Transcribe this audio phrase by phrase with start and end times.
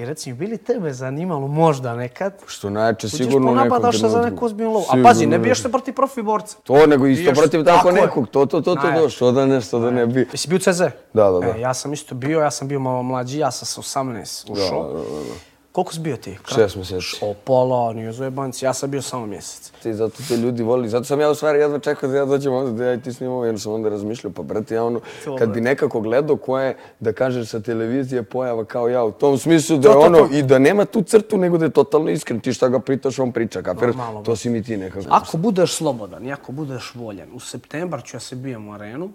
[0.00, 2.32] I reci mi, bili tebe zanimalo možda nekad?
[2.46, 4.84] Što najče Uđeš sigurno po u nekom napadaš se za neku ozbiljnu lovu.
[4.90, 6.56] A pazi, ne biješ se protiv profi borca.
[6.64, 8.28] To, nego isto Biješ- protiv tako, tako nekog.
[8.28, 10.28] To, to, to, to, to, što da ne, što da ne bi.
[10.32, 10.80] Jesi bio CZ?
[11.12, 11.46] Da, da, da.
[11.46, 14.92] E, ja sam isto bio, ja sam bio malo mlađi, ja sam sa 18 ušao.
[14.92, 15.55] Da, da, da.
[15.76, 16.38] Koliko si bio ti?
[16.54, 17.18] Šest mjeseci.
[17.20, 19.72] O, pola, nije zajebanci, ja sam bio samo mjesec.
[19.84, 20.88] I zato te ljudi voli.
[20.88, 23.12] Zato sam ja u stvari jedva čekao da ja dođem ovdje, da ja i ti
[23.12, 25.00] snimamo, jer sam onda razmišljao, pa brate, ja ono,
[25.38, 29.38] kad bi nekako gledao ko je, da kažeš sa televizije pojava kao ja, u tom
[29.38, 30.34] smislu da je To, to, ono, to.
[30.34, 32.40] i da nema tu crtu, nego da je totalno iskren.
[32.40, 33.62] Ti šta ga pritaš, on priča?
[33.62, 35.06] Normalno, To si mi ti nekako.
[35.10, 39.10] Ako budeš slobodan i ako budeš voljen, u septembar ću ja se bijem u arenu,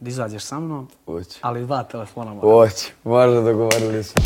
[0.00, 1.38] da izađeš sa mnom, Hoće.
[1.40, 2.50] ali dva telefona moram.
[2.50, 4.22] Hoće, možda dogovorili smo.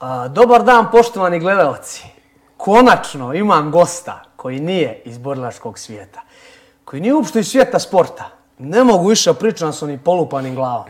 [0.00, 2.04] A, dobar dan, poštovani gledalci.
[2.56, 6.20] Konačno imam gosta koji nije iz borilačkog svijeta.
[6.84, 8.24] Koji nije uopšte iz svijeta sporta.
[8.58, 10.86] Ne mogu više pričam s onim polupanim glavama.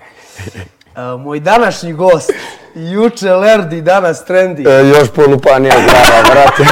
[0.96, 2.32] E, moj današnji gost,
[2.74, 6.65] juče Lerdi, danas Trendi, E, još polupanija glava, brate.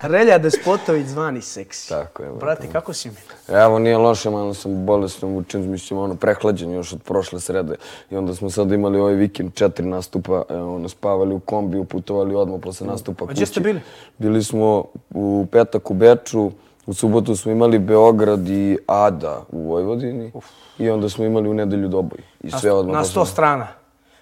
[0.14, 1.88] Relja Despotović zvani seksi.
[1.88, 2.30] Tako je.
[2.30, 3.14] Brate, kako si mi?
[3.50, 7.74] Evo, nije loše, malo sam bolesno vučen, mislim, ono, prehlađen još od prošle srede.
[8.10, 12.34] I onda smo sad imali ovaj vikend četiri nastupa, evo, ono, spavali u kombiju, putovali
[12.34, 13.34] odmah posle nastupa kući.
[13.34, 13.80] gdje ste bili?
[14.18, 14.84] Bili smo
[15.14, 16.50] u petak u Beču,
[16.86, 20.32] u subotu smo imali Beograd i Ada u Vojvodini.
[20.78, 22.18] I onda smo imali u nedelju Doboj.
[22.40, 22.96] I sve odmah.
[22.96, 23.79] Na sto strana.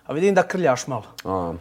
[0.09, 1.03] A vidim da krljaš malo.
[1.25, 1.53] A,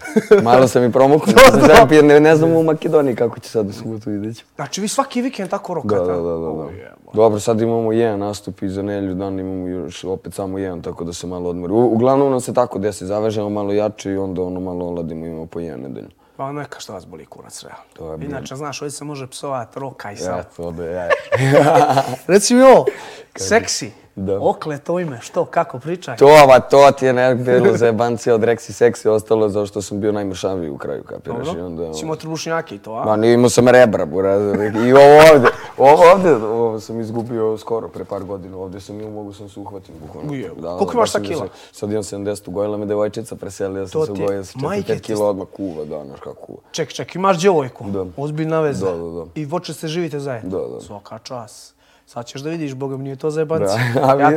[0.44, 1.34] malo sam i promukao,
[1.92, 4.50] jer ne, ne znam u Makedoniji kako će sad u subotu vidjet ćemo.
[4.56, 5.95] Znači, vi svaki vikend tako rokate?
[5.95, 6.30] Da, da, da, da.
[6.30, 6.48] da.
[6.48, 7.12] O, jebo.
[7.14, 11.04] Dobro, sad imamo jedan nastup i za nelju dan imamo još opet samo jedan, tako
[11.04, 11.73] da se malo odmori.
[11.73, 15.45] U- Uglavnom nam se tako desi, zavežemo malo jače i onda ono malo oladimo, imamo
[15.45, 16.08] po jedan nedelju.
[16.38, 17.84] Pa neka što vas boli kurac, realno.
[17.94, 18.30] To je bilo.
[18.32, 20.38] Inače, znaš, ovdje se može psovat, roka i sad.
[20.38, 21.09] Ja, to da ja.
[22.28, 22.86] Reci mi ovo,
[23.36, 24.40] seksi, Da.
[24.40, 26.18] okle to ime, što, kako, pričaj.
[26.18, 29.82] To, ava, to ti je nek bilo za jebancija od Rexy Sexy, ostalo je zašto
[29.82, 31.48] sam bio najmršaviji u kraju, kapiraš?
[31.48, 33.06] I onda, Si imao trbušnjake i to, a?
[33.06, 34.42] Ma, nije imao sam rebra, buraz.
[34.77, 38.58] I ovo ovdje, ovo ovdje, ovo sam izgubio skoro, pre par godina.
[38.58, 40.32] Ovdje sam imao, mogu sam se uhvatim, bukvalno.
[40.56, 41.45] Da, koliko imaš bio kila?
[41.45, 45.02] se- Sad imam 70, ugojila me devojčica, preselila sam se, ugojila sam majke 45 ti
[45.02, 46.60] kila odmah kuva, da, znaš kako kuva.
[46.72, 48.06] Ček, ček, imaš djevojku, Da.
[48.17, 48.86] ozbiljna veza.
[48.86, 49.26] Da, da, da.
[49.36, 50.50] I voče se živite zajedno.
[50.52, 50.82] Da, da.
[50.82, 51.73] Svaka čas.
[52.08, 53.76] Sad ćeš da vidiš, boga mi nije to zajebanci.
[53.94, 54.32] Da, ja,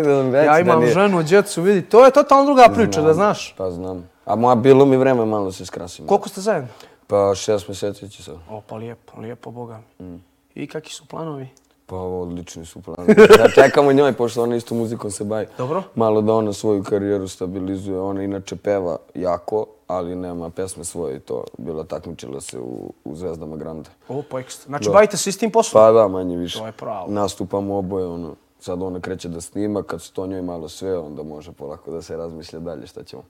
[0.44, 0.92] ja da imam nije.
[0.92, 3.54] ženu, djecu, vidi, to je totalno druga priča, da znaš.
[3.58, 4.08] Pa znam.
[4.24, 6.06] A moja bilo mi vreme malo se skrasim.
[6.06, 6.68] Koliko ste zajedno?
[7.06, 8.34] Pa šest mjeseci će sad.
[8.50, 10.06] O, pa lijepo, lijepo, boga mi.
[10.06, 10.22] Mm.
[10.54, 11.48] I kakvi su planovi?
[11.90, 13.14] Pa odlični su planovi.
[13.14, 15.46] Da čekamo njoj, pošto ona isto muzikom se bavi.
[15.58, 15.82] Dobro.
[15.94, 18.00] Malo da ona svoju karijeru stabilizuje.
[18.00, 21.44] Ona inače peva jako, ali nema pesme svoje i to.
[21.58, 23.90] Bila takmičila se u, u Zvezdama Grande.
[24.08, 24.68] O, pa ekstra.
[24.68, 25.82] Znači, bavite se istim poslom?
[25.82, 26.58] Pa da, manje više.
[26.58, 27.06] To je pravo.
[27.10, 28.34] Nastupamo oboje, ono.
[28.60, 32.02] Sad ona kreće da snima, kad se to njoj malo sve, onda može polako da
[32.02, 33.22] se razmišlja dalje šta ćemo.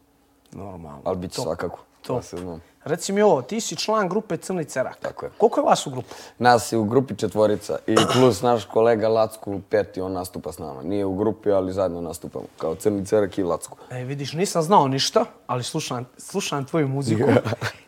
[0.53, 1.00] Normalno.
[1.04, 1.78] Ali bit će svakako.
[2.06, 2.16] Top.
[2.16, 2.61] Da se znam.
[2.84, 4.97] Reci mi ovo, ti si član grupe Crni Cerak.
[5.03, 5.31] Tako je.
[5.38, 6.15] Koliko je vas u grupu?
[6.38, 10.83] Nas je u grupi četvorica i plus naš kolega Lacku peti, on nastupa s nama.
[10.83, 12.44] Nije u grupi, ali zajedno nastupamo.
[12.59, 13.77] Kao Crni Cerak i Lacku.
[13.91, 17.28] E, vidiš, nisam znao ništa, ali slušam, slušam tvoju muziku.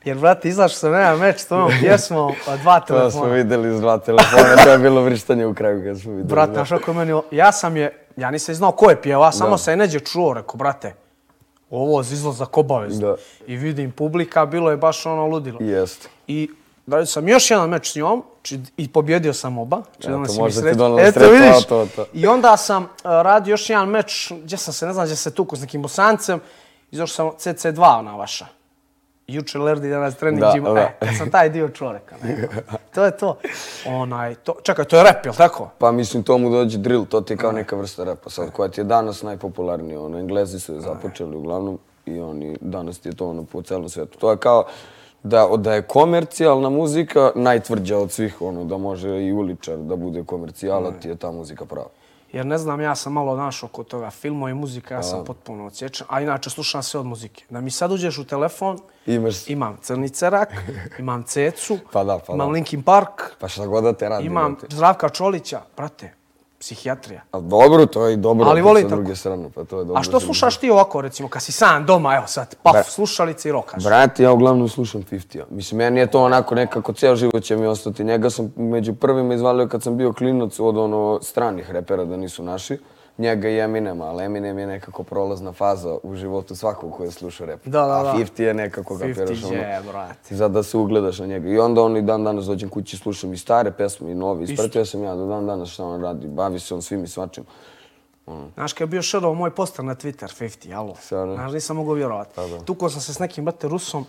[0.05, 3.33] Jer, brate, izašao sam na meč s tvojom pjesmom, a dva To smo telefona.
[3.35, 6.29] vidjeli iz dva telefona, to je bilo vrištanje u kraju kad smo vidjeli.
[6.29, 9.59] Brate, znaš kako je meni, ja sam je, ja nisam znao ko je pjeva, samo
[9.59, 10.95] se neđe čuo, rekao, brate,
[11.73, 13.09] ovo je izlazak obavezno.
[13.09, 13.17] Da.
[13.47, 15.59] I vidim publika, bilo je baš ono ludilo.
[15.61, 16.09] Jeste.
[16.27, 16.51] I
[16.87, 19.83] radio sam još jedan meč s njom či, i pobjedio sam oba.
[19.99, 21.67] Či Eto, mi možda ti donelo Eto, sreću, vidiš.
[21.67, 22.07] to, to.
[22.13, 25.35] I onda sam uh, radio još jedan meč, gdje sam se, ne znam, gdje se
[25.35, 26.41] tuku s nekim bosancem.
[26.91, 28.47] Izašao sam CC2 ona vaša.
[29.27, 30.75] Juče Lerdi danas trening Da, gym.
[30.75, 30.81] da.
[30.81, 32.15] E, kad sam taj dio čovjeka.
[32.23, 32.55] Neko.
[32.95, 33.37] To je to.
[33.87, 34.55] Onaj, to.
[34.63, 35.69] Čekaj, to je rap, jel tako?
[35.79, 38.69] Pa mislim, to mu dođe drill, to ti je kao neka vrsta repa sad, koja
[38.69, 40.01] ti je danas najpopularnija.
[40.01, 43.89] Ono, Englezi su je započeli uglavnom i oni, danas ti je to ono po celom
[43.89, 44.19] svijetu.
[44.19, 44.65] To je kao
[45.23, 50.25] da, da je komercijalna muzika najtvrđa od svih, ono, da može i uličar da bude
[50.25, 51.89] komercijala, ti je ta muzika prava.
[52.33, 55.67] Jer ne znam, ja sam malo našao kod toga filmo i muzika, ja sam potpuno
[55.67, 56.07] odsječan.
[56.11, 57.45] A inače, slušam sve od muzike.
[57.51, 60.49] Da mi sad uđeš u telefon, Imaš, imam Crni Cerak,
[60.99, 62.53] imam Cecu, Pa da, pa imam da.
[62.53, 64.27] Linkin Park, pa šta god da te radi.
[64.27, 64.57] imam.
[64.69, 66.13] Zdravka Čolića, brate,
[66.63, 67.21] psihijatrija.
[67.33, 68.89] A dobro, to je i dobro Ali sa tako.
[68.89, 70.01] druge strane, pa to je dobro.
[70.01, 73.49] A što slušaš ti ovako, recimo, kad si sam doma, evo sad, paf, Bre- slušalice
[73.49, 73.85] i rokaš?
[73.85, 75.45] Brate, ja uglavnom slušam 50-a.
[75.51, 78.05] Mislim, meni je to onako nekako, cijel život će mi ostati.
[78.05, 82.43] Njega sam među prvima izvalio kad sam bio klinac od ono stranih repera da nisu
[82.43, 82.79] naši.
[83.19, 87.47] Njega i Eminema, ali Eminem je nekako prolazna faza u životu svakog koji je slušao
[87.47, 87.65] rep.
[87.65, 88.11] Da, da, da.
[88.11, 90.35] A 50 je nekako, kapiraš, 50 ono, je, brate.
[90.35, 91.49] za da se ugledaš na njega.
[91.49, 94.45] I onda on i dan danas dođem kući, slušam i stare pesme i nove.
[94.45, 97.45] Ispratio sam ja do dan danas šta on radi, bavi se on svim i svačim.
[98.55, 100.95] Znaš, kad je bio šerao moj poster na Twitter, 50, alo.
[101.01, 101.35] Stvarno?
[101.35, 102.31] Znaš, nisam mogao vjerovati.
[102.35, 102.65] Pa.
[102.65, 104.05] Tukao sam se s nekim, brate, Rusom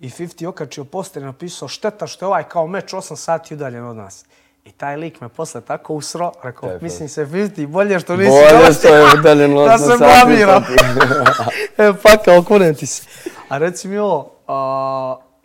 [0.00, 3.84] i 50 okačio poster i napisao šteta što je ovaj kao meč 8 sati udaljen
[3.84, 4.24] od nas.
[4.68, 6.84] I taj lik me posle tako usro, rekao, Tako.
[6.84, 9.86] mislim se 50, bolje što nisi Bolje došao što je udaljen od da nas se
[9.86, 10.64] sati, blamiram.
[11.36, 11.52] sati.
[11.78, 13.02] e, pa kao, kunem ti se.
[13.48, 14.30] A reci mi ovo,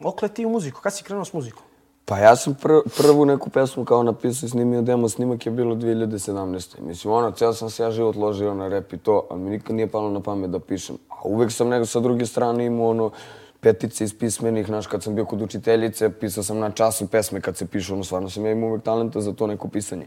[0.04, 1.64] okle ti u muziku, kad si krenuo s muzikom?
[2.06, 5.76] Pa ja sam pr prvu neku pesmu kao napisao i snimio demo, snimak je bilo
[5.76, 6.80] 2017.
[6.80, 9.76] Mislim, ono, ceo sam se ja život ložio na rep i to, a mi nikad
[9.76, 10.98] nije palo na pamet da pišem.
[11.10, 13.12] A uvek sam nego sa druge strane imao ono,
[13.64, 17.58] petice iz pismenih, znaš, kad sam bio kod učiteljice, pisao sam na času pesme kad
[17.58, 20.06] se pišu, ono, stvarno sam ja imao uvek talenta za to neko pisanje.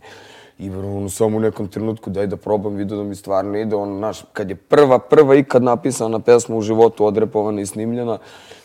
[0.58, 3.98] I ono, samo u nekom trenutku daj da probam, vidio da mi stvarno ide, ono,
[3.98, 8.18] znaš, kad je prva, prva ikad napisana pesma u životu, odrepovana i snimljena,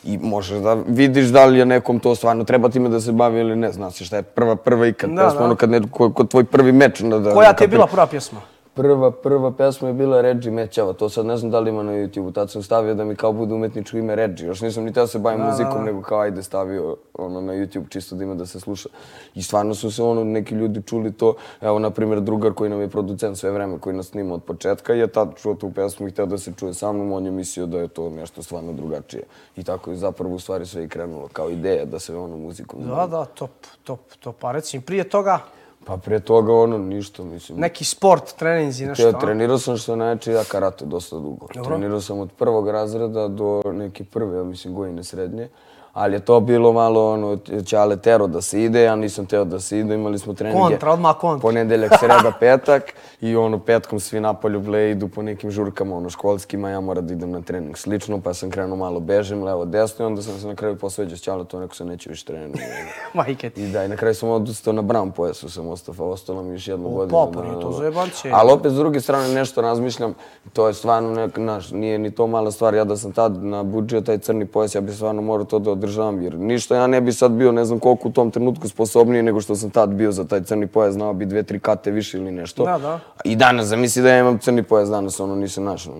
[0.04, 3.40] i možeš da vidiš da li je nekom to stvarno treba time da se bavi
[3.40, 5.46] ili ne, znaš šta je prva, prva ikad Da, pesma, da.
[5.46, 7.02] ono kad ne, ko, kod tvoj prvi meč.
[7.02, 8.42] Da, Koja ti je bila prva pjesma?
[8.73, 11.91] Prva, prva pesma je bila Reggie Mećava, to sad ne znam da li ima na
[11.91, 15.07] YouTube-u, tad sam stavio da mi kao bude umetničko ime Reggie, još nisam ni teo
[15.07, 18.59] se bavim muzikom, nego kao ajde stavio ono na YouTube čisto da ima da se
[18.59, 18.89] sluša.
[19.35, 22.81] I stvarno su se ono neki ljudi čuli to, evo na primjer drugar koji nam
[22.81, 26.12] je producent sve vreme, koji nas snima od početka, je tad čuo tu pesmu i
[26.12, 29.23] hteo da se čuje sa mnom, on je mislio da je to nešto stvarno drugačije.
[29.56, 32.79] I tako je zapravo u stvari sve i krenulo kao ideja da se ono muzikom
[32.88, 33.51] Da, da, top,
[33.83, 34.44] top, top.
[34.44, 35.39] A reci mi, prije toga,
[35.86, 37.60] Pa prije toga ono ništa, mislim.
[37.60, 41.48] neki sport, treninzi, nešto, Ja trenirao sam što najjače ja karate dosta dugo.
[41.66, 45.50] Trenirao sam od prvog razreda do neke prve, ja mislim, godine srednje.
[45.94, 49.60] Ali je to bilo malo ono, ćale tero da se ide, ja nisam teo da
[49.60, 50.62] se ide, imali smo treninge.
[50.62, 51.42] Kontra, odmah kontra.
[51.42, 52.84] Ponedeljak, sreda, petak
[53.22, 57.14] i ono petkom svi napolju ble idu po nekim žurkama ono školskima, ja moram da
[57.14, 60.48] idem na trening slično, pa sam krenuo malo bežem, levo, desno i onda sam se
[60.48, 62.62] na kraju posveđao s ćale, to neko se neće više trenirati.
[63.14, 63.64] Majke ti.
[63.64, 66.54] I da, i na kraju sam odustao na brown pojasu, sam ostao, pa ostalo mi
[66.54, 67.32] još jednu godinu.
[67.32, 67.78] pa, pa nije to da.
[67.78, 68.34] zajebancije.
[68.36, 70.14] Ali opet, s druge strane, nešto razmišljam,
[70.54, 72.74] to je stvarno, nek, naš, nije ni to mala stvar.
[72.74, 76.22] Ja da sam tad nabuđio taj crni pojas, ja bi stvarno morao to da održavam,
[76.22, 79.42] jer ništa ja ne bi sad bio, ne znam koliko u tom trenutku sposobniji nego
[79.42, 82.31] što sam tad bio za taj crni pojas, znao bi dve, tri kate više ili
[82.31, 82.66] nešto.
[82.66, 83.00] Da, da.
[83.24, 85.94] I danas, zamisli da ja imam crni pojas, danas ono nisam našao.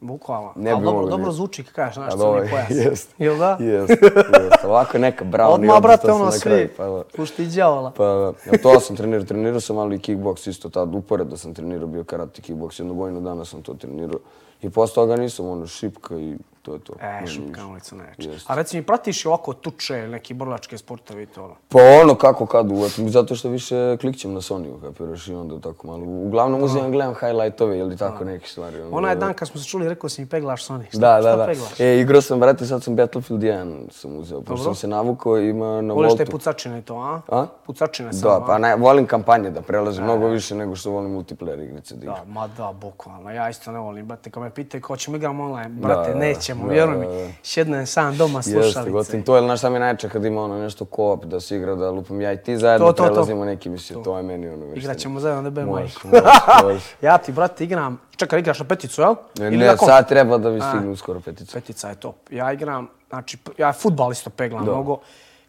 [0.00, 0.52] Bukvalno.
[0.56, 2.70] Ne Ali bi dobro, dobro zvuči kad kažeš, znaš, A crni pojas.
[2.84, 3.14] jest.
[3.18, 3.56] Jel da?
[3.60, 4.64] Jest, jest.
[4.64, 7.02] Ovako je neka i Odmah, brate, ono svi, pa da.
[7.16, 7.90] pušti djavola.
[7.90, 11.86] Pa, ja, to sam trenirao, trenirao sam ali i kickboks isto tad, uporedo sam trenirao,
[11.86, 14.18] bio karate kickboks, jednu godinu dana sam to trenirao.
[14.62, 16.92] I posle toga nisam, ono, šipka i to je to.
[17.22, 18.28] E, šupka ulica najjače.
[18.28, 18.52] Jeste.
[18.52, 21.54] A reci mi, pratiš i ovako tuče neki borlačke sportove i to ono?
[21.68, 25.86] Pa ono, kako kad uvatim, zato što više klikćem na Sony-u, kapiraš, i onda tako
[25.86, 26.04] malo.
[26.04, 28.80] Uglavnom uzimam, gledam highlightove ili tako neke stvari.
[28.80, 29.20] ono, Onaj da.
[29.20, 30.88] dan kad smo se čuli, rekao si mi peglaš Sony.
[30.88, 31.46] Šta, Da, šta da, da.
[31.46, 31.80] peglaš?
[31.80, 35.80] E, igrao sam, brate, sad sam Battlefield 1 sam uzeo, pošto sam se navukao, ima
[35.80, 36.30] na Voliš te Voltu.
[36.32, 37.20] pucačine to, a?
[37.30, 37.46] A?
[37.66, 41.64] Pucačine samo, Da, pa ne, volim kampanje da prelazim mnogo više nego što volim multiplayer
[41.64, 42.16] igrice da igram.
[42.16, 43.30] Da, ma da, bukvalno.
[43.30, 46.18] Ja isto ne volim, brate, kad me pitaju ko ćemo igramo online, brate, da,
[46.54, 47.26] nećemo, da, vjeruj da, da.
[47.26, 47.34] mi.
[47.42, 48.90] Sjednem sam doma Jeste, slušalice.
[48.90, 49.22] gotim.
[49.22, 51.74] To je, znaš šta mi je najče kad ima ono nešto ko-op da se igra,
[51.74, 53.08] da lupam ja i ti zajedno To, to, to.
[53.08, 54.78] prelazimo neki misli, to je meni ono već.
[54.78, 55.82] Igrat ćemo zajedno debe moj.
[55.82, 56.84] Može, može, može.
[57.02, 58.00] ja ti, brate, igram...
[58.16, 59.14] Čekaj, igraš na peticu, jel?
[59.38, 61.52] Ne, Ili ne, sad treba da vi stignu uskoro petica.
[61.54, 62.16] Petica je top.
[62.30, 64.98] Ja igram, znači, ja futbal isto peglam mnogo.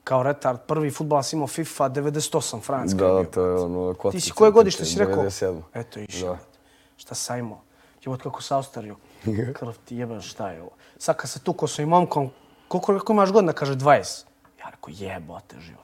[0.03, 2.97] Kao retard, prvi futbal sam imao FIFA 98 francuska.
[2.99, 3.29] Da, je da, bio.
[3.31, 4.25] to je ono Ti kockica.
[4.25, 5.23] si koje godište si rekao?
[5.23, 5.61] 97.
[5.73, 6.29] Eto, išao.
[6.33, 6.37] Da.
[6.97, 7.61] Šta sam imao?
[8.05, 8.95] Jebot kako se ostario.
[9.59, 10.71] Krv ti jebem šta je ovo.
[10.97, 12.29] Sad kad se tukao s ovim momkom,
[12.67, 13.53] koliko, koliko imaš godina?
[13.53, 14.23] Kaže 20.
[14.59, 15.81] Ja rekao jebote živo.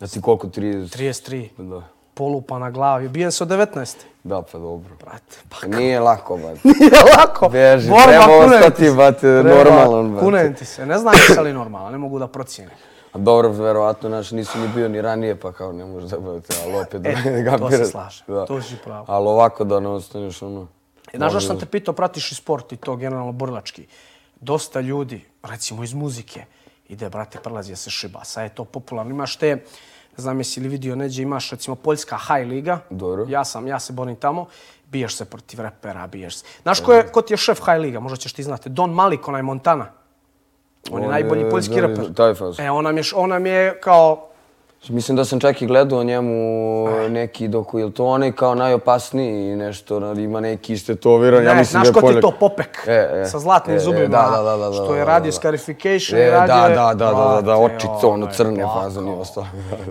[0.00, 0.98] Da ti koliko, 30?
[0.98, 1.48] 33.
[1.58, 1.82] Da.
[2.14, 3.08] Polupa na glavi.
[3.08, 3.96] Bijen se od 19.
[4.24, 4.94] Da, pa dobro.
[5.00, 6.48] Brate, pa Nije lako, ba.
[6.80, 7.48] nije lako.
[7.48, 10.24] Beži, Borba, treba ostati, brate, normalan, brate.
[10.24, 10.86] Kunem ti se.
[10.86, 12.74] Ne znam jesam li normalan, ne mogu da procijenim.
[13.12, 16.54] A dobro, verovatno, znaš, nisi ni bio ni ranije, pa kao ne možeš da budete,
[16.64, 19.04] ali opet E, da to se slažem, to si pravo.
[19.08, 20.66] Ali ovako da ne ostaneš, ono...
[21.12, 23.86] E, Znaš zašto sam te pitao, pratiš i sport i to generalno borilački?
[24.36, 26.44] Dosta ljudi, recimo iz muzike,
[26.88, 28.24] ide, brate, prelazi da se šiba.
[28.24, 29.10] Sad je to popularno.
[29.10, 29.56] Imaš te,
[30.10, 32.78] ne znam jesi li vidio neđe, imaš recimo Poljska High Liga.
[32.90, 33.26] Dobro.
[33.28, 34.46] Ja sam, ja se borim tamo.
[34.86, 36.44] Biješ se protiv repera, biješ se.
[36.62, 38.00] Znaš ko, je, ko ti je šef High Liga?
[38.00, 38.68] Možda ćeš ti znati.
[38.68, 39.86] Don Malik, onaj Montana.
[40.90, 42.14] On, je On najbolji je- poljski da, reper.
[42.14, 42.60] taj faz.
[42.60, 44.29] E, on nam je, on nam je kao
[44.88, 49.56] Mislim da sam čak i gledao njemu neki doku, je li to onaj kao najopasniji
[49.56, 52.92] nešto, ima neki istetoviran, ja Ne, mislim znaš da je ko ti to popek E,
[52.92, 55.32] e, sa zlatnim e, e, zubima, da, da, da, da, što je radio.
[55.32, 59.12] Scarification E, radio da, da, da, da, da, da, oči ono, je crne fazon i
[59.12, 59.46] ostalo.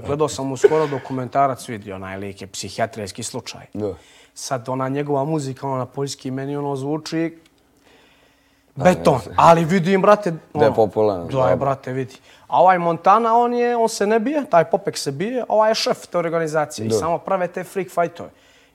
[0.08, 3.66] Gledao sam mu skoro dokumentarac, vidio, onaj lik je psihijatrijski slučaj.
[3.74, 3.94] Da.
[4.34, 7.38] Sad ona njegova muzika, ona na poljski, meni ono zvuči
[8.76, 12.16] beton, ali vidim, brate, Da je ono, popularan, Da je, brate, vidi.
[12.48, 15.72] A ovaj Montana, on, je, on se ne bije, taj Popek se bije, a ovaj
[15.72, 18.30] je šef te organizacije i samo prave te freak fightove.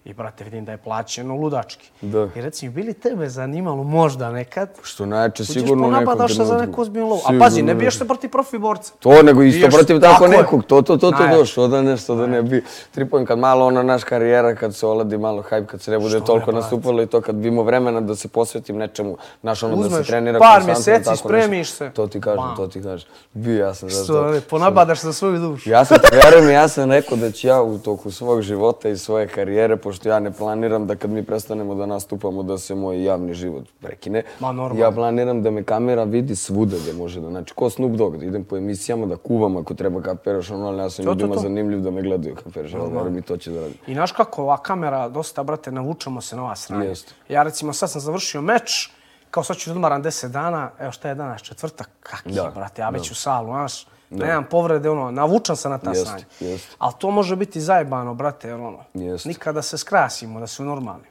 [0.04, 1.90] I, brate, vidim da je plaćeno ludački.
[2.00, 2.28] Da.
[2.34, 4.68] I reci mi, bili tebe zanimalo možda nekad?
[4.82, 6.70] Što najče Uđeš sigurno u nekom ponabadaš se za trenutku.
[6.70, 7.20] neku ozbiljnu lovu.
[7.26, 8.92] A pazi, ne biješ se protiv profi borca.
[8.98, 10.64] To, nego isto protiv tako, nekog.
[10.64, 14.04] To, to, to, to došlo, da nešto, da ne bi tripujem kad malo ona naš
[14.04, 17.20] karijera, kad se oladi malo hype, kad se ne bude Što toliko nastupalo i to
[17.20, 21.16] kad bi imao vremena da se posvetim nečemu, naš ono da se trenira par mjeseci,
[21.16, 21.90] spremiš se.
[21.90, 23.08] To ti kažem, to ti kažem.
[23.32, 24.40] Bio ja sam za to.
[24.50, 25.70] ponabadaš za svoju dušu.
[25.70, 29.28] Ja sam, vjerujem, ja sam rekao da ću ja u toku svog života i svoje
[29.28, 33.34] karijere, pošto ja ne planiram da kad mi prestanemo da nastupamo da se moj javni
[33.34, 34.22] život prekine.
[34.40, 34.84] Ma, normalno.
[34.84, 38.24] Ja planiram da me kamera vidi svuda gdje može da, znači ko Snoop Dogg, da
[38.24, 41.34] idem po emisijama, da kuvam ako treba kapiraš, ono, ali ja sam To, to, ljudima
[41.34, 41.40] to.
[41.40, 43.76] zanimljiv da me gledaju kapiraš, ali vjerujem i to će da radim.
[43.86, 46.84] I znaš kako, ova kamera, dosta, brate, navučemo se na ova sranja.
[46.84, 47.14] Jeste.
[47.28, 48.90] Ja, recimo, sad sam završio meč,
[49.30, 52.82] kao sad ću da odmaram 10 dana, evo šta je danas, četvrtak, kaki, Da, brate,
[52.82, 56.24] ja već u salu, znaš, nemam povrede, ono, navučam se na ta Jeste, sranja.
[56.42, 56.76] jeste.
[56.78, 59.28] Ali to može biti zajebano, brate, jer ono, Jeste.
[59.28, 61.04] nikada se skrasimo, da su normalni.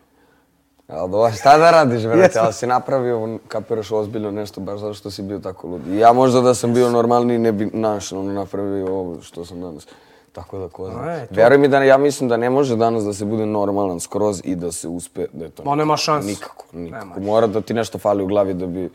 [0.88, 5.12] Ali da, šta da radiš, brate, ali si napravio, kapiraš ozbiljno nešto baš zato što
[5.12, 5.88] si bio tako lud.
[5.88, 9.62] I ja možda da sam bio normalniji ne bi naš, ono, napravio ovo što sam
[9.62, 9.88] danas.
[10.32, 11.14] Tako da ko zna.
[11.14, 14.00] E, to- Vjeruj mi da ja mislim da ne može danas da se bude normalan
[14.00, 15.64] skroz i da se uspe da je to.
[15.64, 16.28] Ma, nema šanse.
[16.28, 17.06] Nikako, nikako.
[17.06, 17.16] Nema.
[17.22, 18.90] Mora da ti nešto fali u glavi da bi...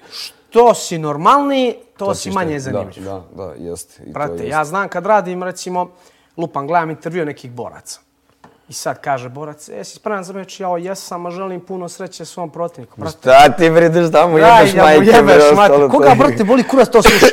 [0.51, 3.05] To si normalniji, to, si ćeš manje zanimljiv.
[3.05, 4.03] Da, da, da, jeste.
[4.07, 4.49] I to Brate, jeste.
[4.49, 5.91] ja znam kad radim, recimo,
[6.37, 8.01] lupam, gledam intervju nekih boraca.
[8.69, 10.61] I sad kaže borac, e, si spreman za meč?
[10.61, 13.01] Ja, jesam, a želim puno sreće svom protivniku.
[13.01, 15.91] Brate, Šta ti vridiš tamo, Daj, jebeš da mu majke, bre, jebeš, ostalo mate.
[15.91, 17.27] Koga, brate, boli kurac to sluša?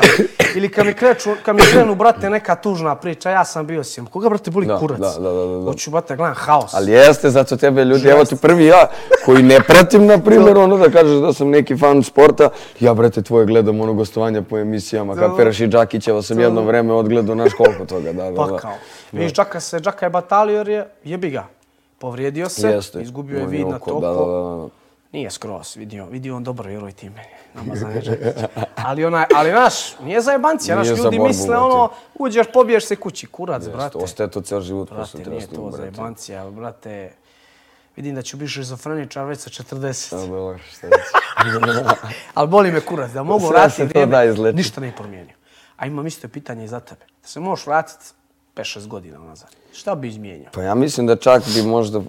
[0.56, 3.98] Ili kad mi, kreću, kad mi krenu, brate, neka tužna priča, ja sam bio s
[3.98, 4.06] njim.
[4.06, 5.00] Koga, brate, boli Da, kurac?
[5.00, 5.72] da, da, da, da.
[5.72, 6.74] Hoću, brate, gledam haos.
[6.74, 8.88] Ali jeste, zato tebe ljudi, evo ti prvi ja,
[9.26, 12.50] koji ne pratim, na primjer, ono da kažeš da sam neki fan sporta,
[12.80, 17.36] ja, brate, tvoje gledam ono gostovanja po emisijama, kapiraš i Džakićeva sam jedno vreme odgledao,
[17.36, 18.36] naš koliko toga, da, da, da.
[18.36, 18.74] Pa kao.
[19.12, 21.48] Vidiš, Džaka se, Džaka je batalio jer je, jebi ga,
[22.00, 23.02] povrijedio se, Jeste.
[23.02, 24.02] izgubio je vid na topu.
[24.02, 24.68] da, da, da.
[25.12, 27.28] Nije skroz, vidio, vidio on dobro, vjeruj ti meni.
[28.76, 32.86] Ali onaj, ali naš, nije za jebancija, naš za ljudi borbu, misle ono, uđeš, pobiješ
[32.86, 33.98] se kući, kurac, brate.
[33.98, 35.86] Ostaje to cijel život Brate, nije treba to za brate.
[35.86, 37.12] jebancija, ali, brate,
[37.96, 40.16] vidim da ću biti šizofreničar već sa 40.
[40.22, 40.88] Da, dobro, šta.
[42.34, 45.36] Ali boli me kurac, da mogu vratiti vrijeme, ništa ne promijenio.
[45.78, 47.06] A imam isto pitanje i za tebe.
[47.22, 48.06] Da se možeš vratiti
[48.56, 49.50] 5-6 godina nazad.
[49.74, 50.50] Šta bi izmijenio?
[50.54, 52.02] Pa ja mislim da čak bi možda,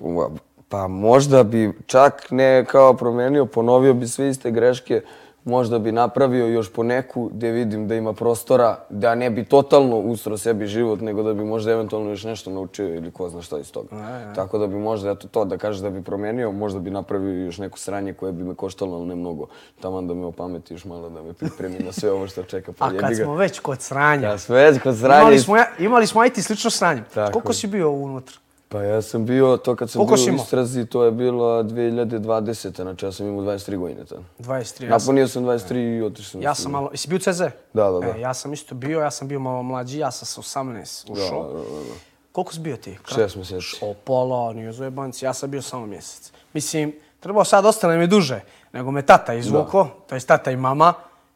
[0.69, 5.03] pa možda bi čak ne kao promenio, ponovio bi sve iste greške,
[5.47, 9.97] možda bi napravio još po neku gdje vidim da ima prostora, da ne bi totalno
[9.97, 13.59] ustro sebi život, nego da bi možda eventualno još nešto naučio ili ko zna šta
[13.59, 13.88] iz toga.
[14.35, 17.59] Tako da bi možda, eto to da kažeš da bi promenio, možda bi napravio još
[17.59, 19.47] neko sranje koje bi me koštalo, ali ne mnogo.
[19.81, 22.73] Taman da me opameti još malo, da me pripremi na sve ovo što čeka.
[22.79, 23.15] Pa A kad ga.
[23.25, 25.21] smo već kod sranja, Ja sve već kod sranja...
[25.21, 27.03] imali smo, imali smo IT slično sranje.
[27.15, 28.37] Tako Koliko si bio unutra?
[28.68, 31.62] Pa ja sam bio, to kad sam Koliko si bio u istrazi, to je bilo
[31.62, 32.82] 2020.
[32.82, 34.23] Znači ja sam imao 23 godine tada.
[34.38, 34.58] 23.
[34.58, 36.42] Ja sam, Napunio sam 23 i otišao sam.
[36.42, 37.40] ja sam malo, jesi bio u CZ?
[37.73, 38.06] Da, da, da.
[38.06, 41.42] E, ja sam isto bio, ja sam bio malo mlađi, ja sam sa 18 ušao.
[41.42, 41.94] Da, da, da.
[42.32, 42.99] Koliko si bio ti?
[43.14, 43.78] Šest mjeseci.
[43.80, 46.32] O, pola, nije za jebanci, ja sam bio samo mjesec.
[46.52, 48.40] Mislim, trebao sad ostane mi duže,
[48.73, 50.94] nego me tata izvuko, to je tata i mama,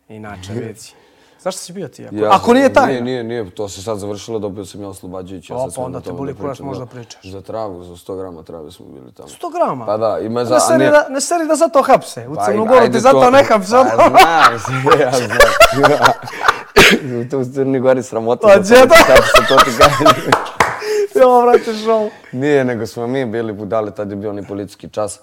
[0.09, 0.81] inače, vidi.
[1.41, 2.07] Zašto si bio ti?
[2.07, 2.89] Ako, Ja ako sam- nije tajna.
[2.91, 5.53] Nije, nije, nije, to se sad završilo, dobio sam ja oslobađajući.
[5.53, 6.91] Ja pa sve onda te boli da kurac, možda da.
[6.91, 7.25] pričaš.
[7.25, 9.29] Za travu, za 100 grama trave smo bili tamo.
[9.29, 9.87] 100 grama?
[9.87, 10.55] Pa da, ima za...
[10.55, 12.29] Ne seri, ne- da, ne seri da zato hapse.
[12.29, 13.71] U Pa Crnu Goru ti zato to- ne hapse.
[13.71, 13.85] Pa
[14.59, 15.39] znam, ja znam.
[17.31, 18.41] Tu u Crni Gori sramota.
[18.43, 18.95] Pa da gdje to?
[19.07, 20.05] Kako se to ti kaže?
[21.15, 22.11] Jo, brate, šou.
[22.33, 25.21] Nije, nego smo mi bili budale, tad je bio onaj policijski čas.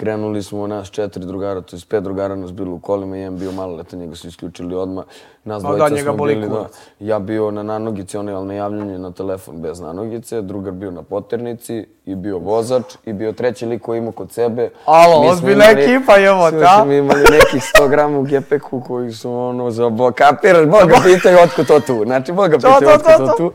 [0.00, 3.52] Krenuli smo nas četiri drugara, to je pet drugara nas bilo u kolima, jedan bio
[3.52, 5.04] maloletan, njega su isključili odmah.
[5.44, 6.68] Nas dvojica da, smo bili, da.
[7.00, 11.02] Ja bio na nanogici, onaj, ali na javljanje na telefon bez nanogice, drugar bio na
[11.02, 14.70] poternici i bio vozač i bio treći lik koji imao kod sebe.
[14.84, 16.82] Alo, Mi ozbiljna ekipa, jebote, Sve a?
[16.82, 20.12] smo imali nekih 100 grama u gepeku koji su ono za bo...
[20.12, 22.02] Kapiraš, Boga pitaju otko to tu.
[22.04, 23.34] Znači, Boga to, otko to, to to.
[23.36, 23.52] tu.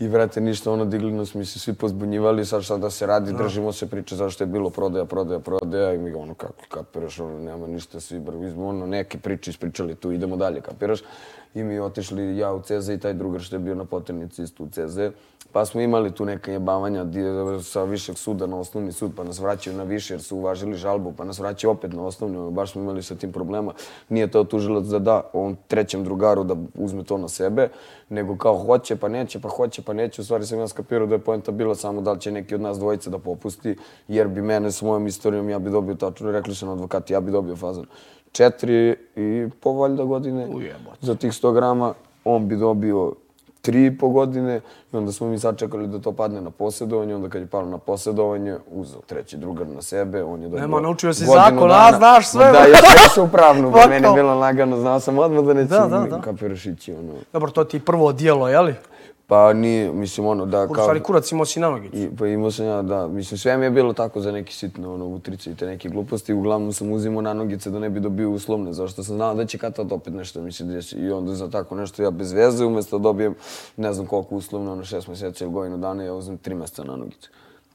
[0.00, 3.32] I brate, ništa, ono, digli nas, mi se svi pozbunjivali, sad šta da se radi,
[3.32, 7.38] držimo se priče zašto je bilo prodaja, prodaja, prodaja i mi ono, kako kapiraš, ono,
[7.38, 11.00] nema ništa, svi brvi, ono, neke priče ispričali tu, idemo dalje, kapiraš.
[11.54, 14.64] I mi otišli, ja u CZ i taj drugar što je bio na poternici isto
[14.64, 14.98] u CZ.
[15.52, 17.06] Pa smo imali tu neka jebavanja
[17.62, 21.12] sa višeg suda na osnovni sud, pa nas vraćaju na više jer su uvažili žalbu,
[21.16, 23.72] pa nas vraćaju opet na osnovni, ono, baš smo imali sa tim problema.
[24.08, 27.68] Nije to tužilac da da ovom trećem drugaru da uzme to na sebe,
[28.08, 30.20] nego kao hoće pa neće, pa hoće pa neće.
[30.20, 32.60] U stvari sam ja skapirao da je poenta bila samo da li će neki od
[32.60, 33.76] nas dvojice da popusti,
[34.08, 37.20] jer bi mene s mojom istorijom ja bi dobio tačno, rekli su na advokati, ja
[37.20, 37.86] bi dobio fazan.
[38.32, 40.96] Četiri i po valjda godine Ujebote.
[41.00, 41.94] za tih 100 grama,
[42.24, 43.12] on bi dobio
[43.62, 44.60] tri i po godine
[44.92, 47.14] i onda smo mi sačekali da to padne na posjedovanje.
[47.14, 50.22] Onda kad je palo na posjedovanje, uzeo treći drugar na sebe.
[50.22, 52.44] On je dobio Nema, naučio si zakon, a, znaš sve.
[52.44, 52.76] Da, ja
[53.08, 53.88] sam u pravnu, Fakao.
[53.88, 56.20] meni je bilo lagano, znao sam odmah da neće Da, da, da.
[56.20, 56.92] kapiraš ići.
[56.92, 57.12] Ono.
[57.32, 58.74] Dobro, to ti prvo dijelo, jeli?
[59.30, 60.84] Pa nije, mislim ono da U kao...
[60.84, 61.96] stvari, kurac imao si na nogicu.
[61.96, 64.88] I, pa imao sam ja, da, mislim sve mi je bilo tako za neke sitne
[64.88, 66.34] ono, utrice i te neke gluposti.
[66.34, 69.58] Uglavnom sam uzimao na nogice da ne bi dobio uslovne, zašto sam znao da će
[69.58, 70.96] kad tad opet nešto mi se desi.
[70.96, 73.34] I onda za tako nešto ja bez veze, umjesto da dobijem
[73.76, 76.96] ne znam koliko uslovno, ono šest mjeseci ili godinu dana, ja uzmem tri mjeseca na
[76.96, 77.28] nogice.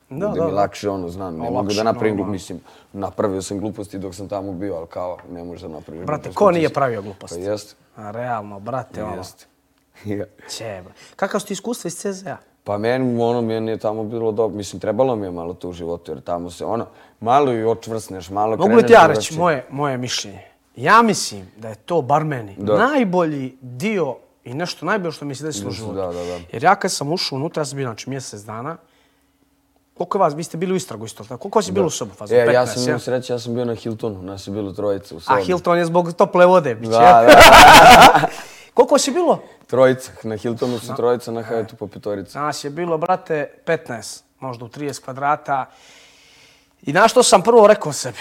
[0.09, 2.31] Da, da, da, mi lakše ono, znam, ne mogu da napravim normalno.
[2.31, 2.59] gluposti, mislim,
[2.93, 6.51] napravio sam gluposti dok sam tamo bio, ali kao, ne možeš da napraviš Brate, ko
[6.51, 7.39] nije pravio gluposti?
[7.39, 9.15] Pa jeste, A, realno, brate, ono.
[9.15, 9.45] jeste.
[10.05, 10.25] Ja.
[10.57, 10.93] Če, bra.
[11.15, 12.37] Kakav su ti iskustva iz CZ-a?
[12.63, 14.57] Pa meni, ono, meni je tamo bilo dobro.
[14.57, 16.85] Mislim, trebalo mi je malo to u životu, jer tamo se, ono,
[17.19, 20.41] malo i očvrsneš, malo Mogu li kreneš ti ja reći moje, moje mišljenje?
[20.75, 22.77] Ja mislim da je to, bar meni, Da.
[22.77, 25.95] najbolji dio i nešto najbolje što mi se desilo u životu.
[25.95, 26.39] da, da, da.
[26.51, 28.77] Jer ja kad sam ušao unutra, ja sam bio znači, mjesec dana,
[29.97, 31.37] koliko je vas, vi ste bili u istragu isto, tako?
[31.37, 32.11] Koliko vas je bilo u sobu?
[32.13, 34.71] Fazo, E, ja 15, sam imao sreće, ja sam bio na Hiltonu, nas je bilo
[34.71, 35.43] trojica u A sobi.
[35.43, 36.97] Hilton je zbog tople vode, bit će.
[36.97, 38.27] Da, da,
[38.73, 39.41] Koliko si bilo?
[39.67, 40.11] Trojica.
[40.23, 42.41] Na Hiltonu su trojica, na Hajetu po petorica.
[42.41, 45.65] Nas je bilo, brate, 15, možda u 30 kvadrata.
[46.81, 48.17] I na što sam prvo rekao sebi,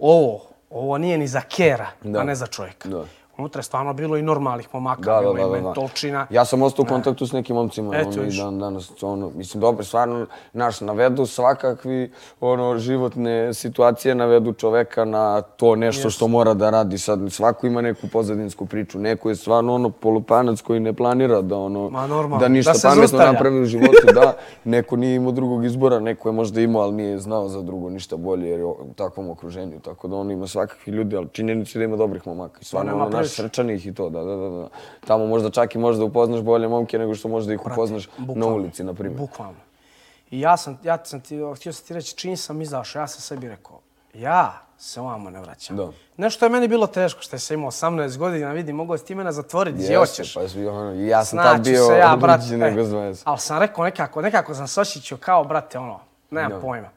[0.00, 2.18] ovo, ovo nije ni za kera, Da.
[2.18, 2.88] a ne za čovjeka.
[2.88, 3.04] Da.
[3.38, 5.62] Unutra je stvarno bilo i normalnih momaka, Da, bilo da, i da, da.
[5.62, 6.26] mentolčina.
[6.30, 9.60] Ja sam ostao u kontaktu s nekim momcima, Eto, ono, i dan danas, ono, mislim,
[9.60, 16.54] dobro, stvarno, naš, navedu svakakvi, ono, životne situacije, navedu čoveka na to nešto što mora
[16.54, 16.98] da radi.
[16.98, 21.56] Sad, svako ima neku pozadinsku priču, neko je stvarno, ono, polupanac koji ne planira da,
[21.56, 24.32] ono, Ma, normalno, da ništa da pametno napravi u životu, da,
[24.64, 28.16] neko nije imao drugog izbora, neko je možda imao, ali nije znao za drugo ništa
[28.16, 31.80] bolje, jer je u takvom okruženju, tako da on ima svakakvi ljudi, ali činjenica je
[31.80, 32.58] da ima dobrih momaka.
[32.60, 33.42] I stvarno, ono, naš previše.
[33.42, 34.68] srčanih i to, da, da, da, da.
[35.06, 38.84] Tamo možda čak i možda upoznaš bolje momke nego što možda ih upoznaš na ulici,
[38.84, 39.18] na primjer.
[39.20, 39.58] Bukvalno.
[40.30, 43.20] I ja sam, ja sam ti, htio sam ti reći, čim sam izašao, ja sam
[43.20, 43.80] sebi rekao,
[44.14, 45.76] ja se ovamo ne vraćam.
[45.76, 45.88] Da.
[46.16, 49.32] Nešto je meni bilo teško, što sam imao 18 godina, vidi, mogo si ti mene
[49.32, 50.34] zatvoriti, gdje hoćeš.
[50.34, 52.56] pa svi, ono, ja sam Snaću tad bio se ja, brate.
[52.56, 53.22] nego zvajac.
[53.24, 56.60] Ali sam rekao nekako, nekako sam se osjećao kao, brate, ono, nemam Da.
[56.60, 56.88] pojma.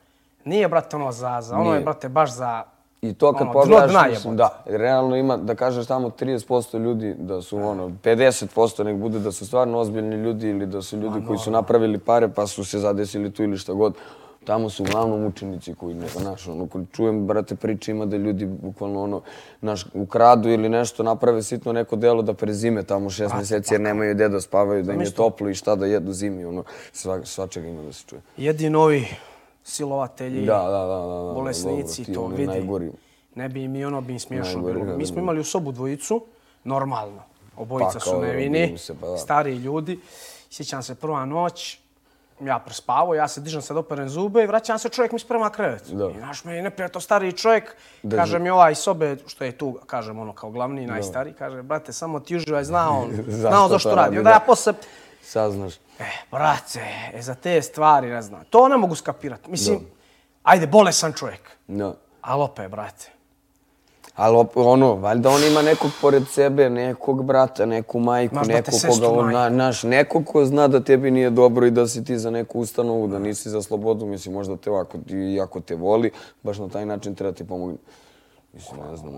[0.46, 1.84] Nije, brate, ono za, za ono je, Nije.
[1.84, 2.63] brate, baš za...
[3.02, 7.42] I to kad ono, pogledaš, mislim, da, realno ima, da kažeš tamo 30% ljudi da
[7.42, 11.40] su ono, 50% nek bude da su stvarno ozbiljni ljudi ili da su ljudi koji
[11.40, 13.94] su napravili pare pa su se zadesili tu ili šta god.
[14.44, 18.46] Tamo su uglavnom učenici koji ne, znaš, ono, koji čujem, brate, priče ima da ljudi
[18.46, 19.22] bukvalno ono,
[19.62, 24.14] naš, ukradu ili nešto, naprave sitno neko delo da prezime tamo šest mjeseci jer nemaju
[24.14, 27.68] gdje da spavaju, da im je toplo i šta da jedu zimi, ono, sva, svačega
[27.68, 28.22] ima da se čuje.
[28.38, 29.08] Jedino ovi
[29.72, 32.48] silovatelji, Da, da, da, da, da, bolesnici, dobro, to oni vidi.
[32.48, 32.92] najgori.
[33.36, 34.98] Ne bi mi ono bi im smiješno Najgori, bilo.
[34.98, 36.26] Mi smo imali u sobu dvojicu,
[36.64, 37.22] normalno.
[37.58, 39.18] Obojica Pa, su nevini, se, pa da.
[39.18, 40.00] stariji ljudi.
[40.50, 41.80] Sjećam se prva noć,
[42.42, 45.84] ja prespavao, ja se dižem sad operem zube i vraćam se čovjek mi sprema krevet.
[45.88, 46.10] Da.
[46.10, 50.20] I naš me neprijatno stariji čovjek, Da, kaže mi ovaj sobe, što je tu, kažem
[50.20, 53.10] ono kao glavni, najstariji, kaže, brate, samo ti uživaj, zna on,
[53.42, 54.18] zna on zašto to radi.
[54.18, 54.30] Onda da.
[54.32, 54.74] ja posle,
[55.32, 55.76] Saznaš.
[56.00, 56.80] E, brate,
[57.13, 58.44] e, za te stvari, ne znam.
[58.50, 59.52] To ne mogu skapirati.
[59.52, 59.80] Mislim,
[60.44, 61.41] ajde, bolesan čovjek.
[61.67, 61.94] Da.
[62.22, 63.12] Ali opet, brate.
[64.15, 69.10] Ali ono, valjda on ima nekog pored sebe, nekog brata, neku majku, brate, nekog koga
[69.10, 72.30] on, na, naš, nekog ko zna da tebi nije dobro i da si ti za
[72.30, 76.12] neku ustanovu, da nisi za slobodu, mislim, možda te ovako, ti, ako te voli,
[76.44, 77.78] baš na taj način treba ti pomoći.
[78.54, 79.14] Mislim, ne znam.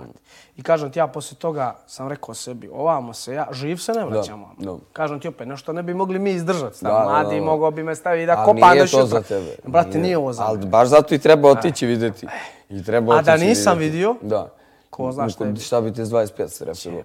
[0.58, 4.06] I kažem ti, ja poslije toga sam rekao sebi, ovamo se ja, živ se ne
[4.06, 4.56] vraćam ovamo.
[4.58, 4.86] da.
[4.94, 6.78] Kažem ti opet, nešto ne bi mogli mi izdržati.
[6.82, 7.46] Da, da, mladi, da, da.
[7.46, 9.56] mogao bi me staviti da Ali kopam nije do to za tebe.
[9.66, 10.70] Brate, nije, ovo za Ali mene.
[10.70, 12.28] baš zato i treba otići vidjeti.
[12.70, 13.96] I treba A da otići nisam vidjeti.
[13.96, 14.16] vidio?
[14.22, 14.50] Da.
[14.90, 17.02] Ko zna šta je Šta, bi ti s 25 se resilo?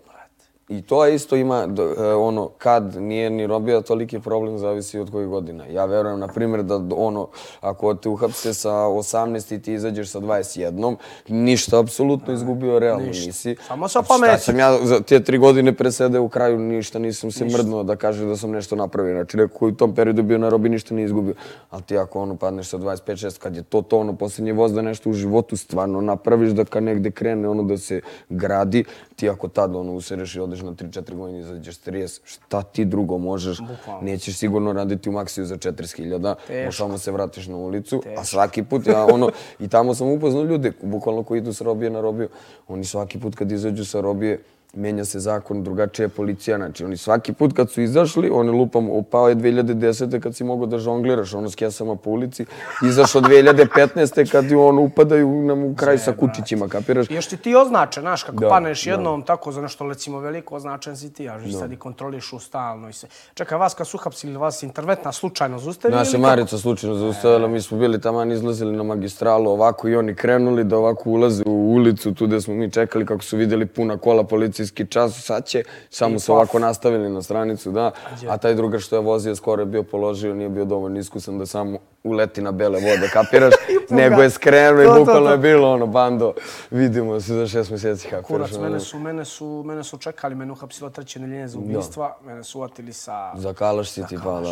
[0.69, 5.11] I to je isto ima, e, ono, kad nije ni robio toliki problem, zavisi od
[5.11, 5.67] kojih godina.
[5.67, 7.29] Ja verujem, na primjer, da ono,
[7.61, 10.97] ako te uhapse sa 18 i ti izađeš sa 21,
[11.29, 13.27] ništa apsolutno izgubio, realno Ništa.
[13.27, 13.57] nisi.
[13.67, 14.43] Samo se A Šta opameti.
[14.43, 18.25] sam ja za te tri godine presede u kraju, ništa nisam se mrdnuo da kaže
[18.27, 19.15] da sam nešto napravio.
[19.15, 21.35] Znači, neko u tom periodu bio na robi, ništa nije izgubio.
[21.71, 24.83] Ali ti ako ono padneš sa 25-6, kad je to to ono posljednje voz da
[24.83, 28.85] nešto u životu stvarno napraviš, da kad negde krene ono da se gradi,
[29.19, 32.63] ti ako tad ono usereš i odeš na 3-4 godine i izađeš s 30, šta
[32.63, 33.59] ti drugo možeš?
[33.61, 34.03] Bukvalno.
[34.03, 36.65] Nećeš sigurno raditi u maksiju za 40.000, Teško.
[36.65, 40.45] možeš samo se vratiš na ulicu, a svaki put ja ono, i tamo sam upoznao
[40.45, 42.29] ljude, bukvalno koji idu sa robije na robiju,
[42.69, 44.43] oni svaki put kad izađu sa robije,
[44.79, 46.57] menja se zakon, drugačija je policija.
[46.57, 50.21] Znači, oni svaki put kad su izašli, oni lupam, upao je 2010.
[50.21, 52.47] kad si mogao da žongliraš, ono s kesama po ulici.
[52.87, 54.31] Izašao 2015.
[54.33, 57.11] kad ju ono upadaju nam u kraj sa kučićima, kapiraš?
[57.11, 58.91] I još ti ti označen, znaš, kako Da, paneš da.
[58.91, 62.89] jednom, tako za nešto, recimo, veliko, označen si ti, a sad i kontroliš u stalno
[62.89, 63.07] i se.
[63.35, 66.19] Čekaj, vas kad su uhapsili, vas interventna slučajno zaustavili Nas je?
[66.19, 70.77] Marica slučajno zaustavila, mi smo bili taman izlazili na magistralu ovako i oni krenuli da
[70.77, 74.25] ovako ulaze u ulicu tu gde smo mi čekali kako su vidjeli puna kola
[74.69, 77.91] policijski čas, sad će, samo se ovako nastavili na stranicu, da.
[78.29, 81.47] A taj drugar što je vozio skoro je bio položio, nije bio dovoljno iskusan da
[81.47, 83.55] samo uleti na bele vode, kapiraš?
[83.91, 86.35] Nego je skrenuo i bukvalno je bilo ono, bando,
[86.71, 88.27] vidimo se za šest mjeseci, kapiraš?
[88.27, 88.63] Kurac, ono.
[88.63, 92.59] mene su, mene su, mene su čekali, mene uhapsilo treće neljenje za ubistva, mene su
[92.59, 93.33] uvatili sa...
[93.37, 94.51] Za kalaš si ti pa, da,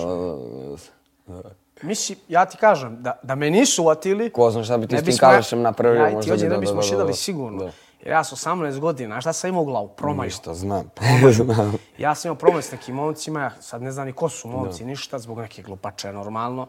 [1.26, 1.50] da, da.
[1.82, 4.30] Misli, ja ti kažem, da, da me nisu uvatili...
[4.30, 6.42] Ko zna šta bi ti s tim bismo- kalašem napravio, ja, i ti možda bi
[6.42, 7.12] ne da, bismo da, da, šidali da.
[7.12, 7.64] sigurno.
[7.64, 7.70] Da.
[8.00, 9.88] Jer ja sam 18 godina, a šta sam imao u glavu?
[9.88, 10.26] Promaju.
[10.26, 10.90] Ništa, znam.
[11.36, 11.74] znam.
[11.98, 14.84] Ja sam imao problem s nekim momcima, ja sad ne znam ni ko su momci,
[14.84, 16.68] ništa, zbog neke glupače, normalno.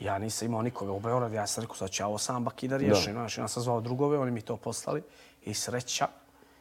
[0.00, 2.68] Ja nisam imao nikoga u Beogradu, ja sam rekao, sad ću ja ovo sam baki
[2.68, 3.12] da riješim.
[3.12, 5.02] Znaš, ja sam zvao drugove, oni mi to poslali.
[5.44, 6.06] I sreća,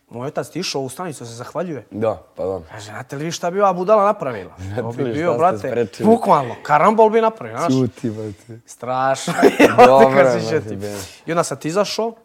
[0.10, 1.86] moj otac ti išao u stanicu, se zahvaljuje.
[1.92, 2.62] Da, pa da.
[2.72, 4.52] Kaže, znate li vi šta bi ova budala napravila?
[4.76, 7.74] To bi bio, brate, bukvalno, karambol bi napravio, znaš.
[7.74, 8.62] Čuti, brate.
[8.66, 9.34] Strašno.
[9.88, 10.62] Dobro, brate.
[11.26, 12.16] I onda sam ti izašao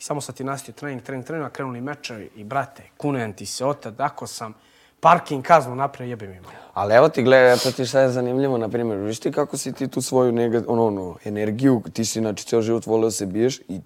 [0.00, 3.46] i samo sam ti nastio trening, trening, trening, a krenuli mečevi i brate, kunem ti
[3.46, 4.54] se otad, ako sam
[5.00, 6.48] parking kaznu napravio, jebe mi ima.
[6.74, 9.72] Ali evo ti gledaj, eto ti šta je zanimljivo, na primjer, viš ti kako si
[9.72, 13.60] ti tu svoju negat, ono, ono, energiju, ti si, znači, ceo život volio se biješ
[13.68, 13.80] i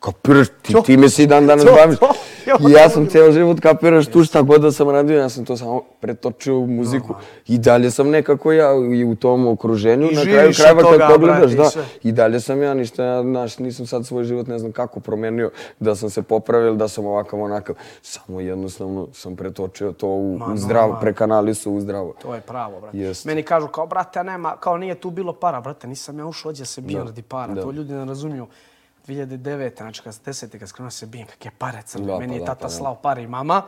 [0.00, 1.98] kapiraš, ti To- time si dan danas to- baviš.
[1.98, 2.12] to-
[2.60, 5.56] I ja sam cijel život kapiraš tu šta god da sam radio, ja sam to
[5.56, 7.14] samo pretočio u muziku.
[7.46, 11.52] I dalje sam nekako ja i u tom okruženju, I na kraju krajeva kad pogledaš,
[11.52, 11.70] da.
[12.02, 15.50] I dalje sam ja, ništa, ja, znaš, nisam sad svoj život ne znam kako promijenio,
[15.80, 17.74] da sam se popravio, da sam ovakav onakav.
[18.02, 21.00] Samo jednostavno sam pretočio to u, Ma, u zdravo, normalno.
[21.00, 22.14] prekanalisu u zdravo.
[22.22, 22.98] To je pravo, brate.
[22.98, 23.24] Jest.
[23.24, 26.64] Meni kažu kao, brate, nema, kao nije tu bilo para, brate, nisam ja ušao da
[26.64, 27.54] se Da, radi para.
[27.54, 27.62] da.
[27.62, 28.46] To ljudi ne razumiju.
[29.10, 29.76] 2009.
[29.76, 30.58] znači kad 10.
[30.58, 32.06] kad skrenuo se bijem, kakve pare crne.
[32.06, 33.62] Da, Meni pa je da, tata pa slao pare i mama.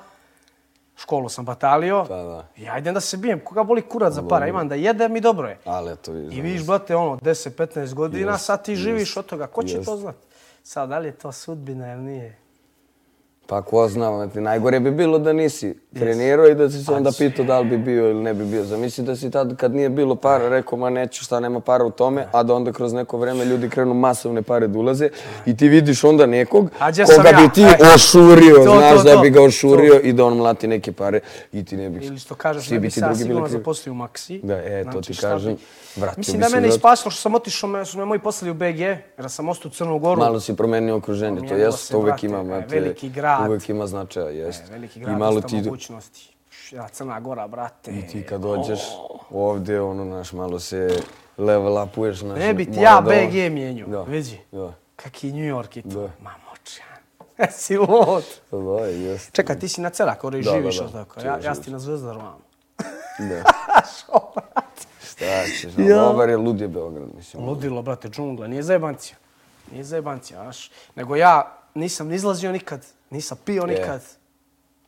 [0.97, 2.05] Školu sam batalio.
[2.09, 2.47] Pa da.
[2.57, 3.41] I ajde da se bijem.
[3.45, 4.47] Koga boli kurac za para?
[4.47, 5.59] Imam da jedem i dobro je.
[5.65, 6.39] Ali eto, vidiš.
[6.39, 9.47] I vidiš, brate, ono, 10-15 godina, Jest, sad ti živiš jest, od toga.
[9.47, 9.87] Ko će jest.
[9.87, 10.17] to znat?
[10.63, 12.39] Sad, da li je to sudbina ili nije?
[13.47, 17.11] Pa ko zna, brate, najgore bi bilo da nisi trenirao i da si se onda
[17.13, 18.65] pitao da li bi bio ili ne bi bio.
[18.65, 21.91] Zamisli da si tad kad nije bilo para rekao ma neću šta nema para u
[21.91, 25.09] tome, a da onda kroz neko vreme ljudi krenu masovne pare da ulaze
[25.47, 27.37] i ti vidiš onda nekog A gdje sam koga ja?
[27.39, 27.95] bi ti E.
[27.95, 29.21] ošurio, To, znaš to, da to.
[29.21, 31.21] bi ga ošurio i da on mlati neke pare
[31.53, 32.07] i ti ne bi.
[32.07, 34.41] Ili što kažeš, ne bi ti se ja sigurno zaposlio u Maxi.
[34.43, 35.57] Da, e, to ti šta kažem.
[35.97, 36.77] Vratio Mislim da mene zato.
[36.77, 39.73] ispasilo što sam otišao, me, su me moji poslali u BG, jer sam ostao u
[39.73, 40.21] Crnu Goru.
[40.21, 43.32] Malo si promenio okruženje, to se, to uvek brate, ima, brate, veliki grad.
[43.41, 44.63] Uvek ima značaja, jest.
[44.63, 46.35] E, veliki I grad, malo dosta ti, mogućnosti.
[46.71, 47.91] Ja, Crna Gora, brate.
[47.91, 48.81] I ti kad dođeš
[49.31, 51.01] ovdje, ono, naš, malo se
[51.39, 52.39] level upuješ, znaš.
[52.39, 54.03] Ne bi ti ja da- BG mijenjao, Da.
[54.03, 54.41] vidi.
[54.53, 54.73] Da.
[54.97, 55.89] Kaki New York i to.
[55.89, 56.11] Da.
[56.21, 57.53] Ma moćan.
[57.59, 58.25] si lud.
[58.51, 59.33] Pa da, jest.
[59.33, 61.21] Čekaj, ti si na Cerakoru i Da, da, živiš od tako.
[61.21, 62.39] Ja, ja ti na Zvezdaru vamo.
[63.19, 63.43] Da.
[63.99, 64.83] Što, brate?
[65.05, 65.85] Šta ćeš, Ja.
[65.87, 65.97] ja.
[65.97, 67.45] Dobar je lud je Beograd, mislim.
[67.45, 68.47] Ludilo, brate, džungla.
[68.47, 69.17] Nije zajebancija.
[69.73, 70.71] Nije zajebancija, znaš.
[70.95, 74.03] Nego ja nisam ni izlazio nikad, nisam pio nikad.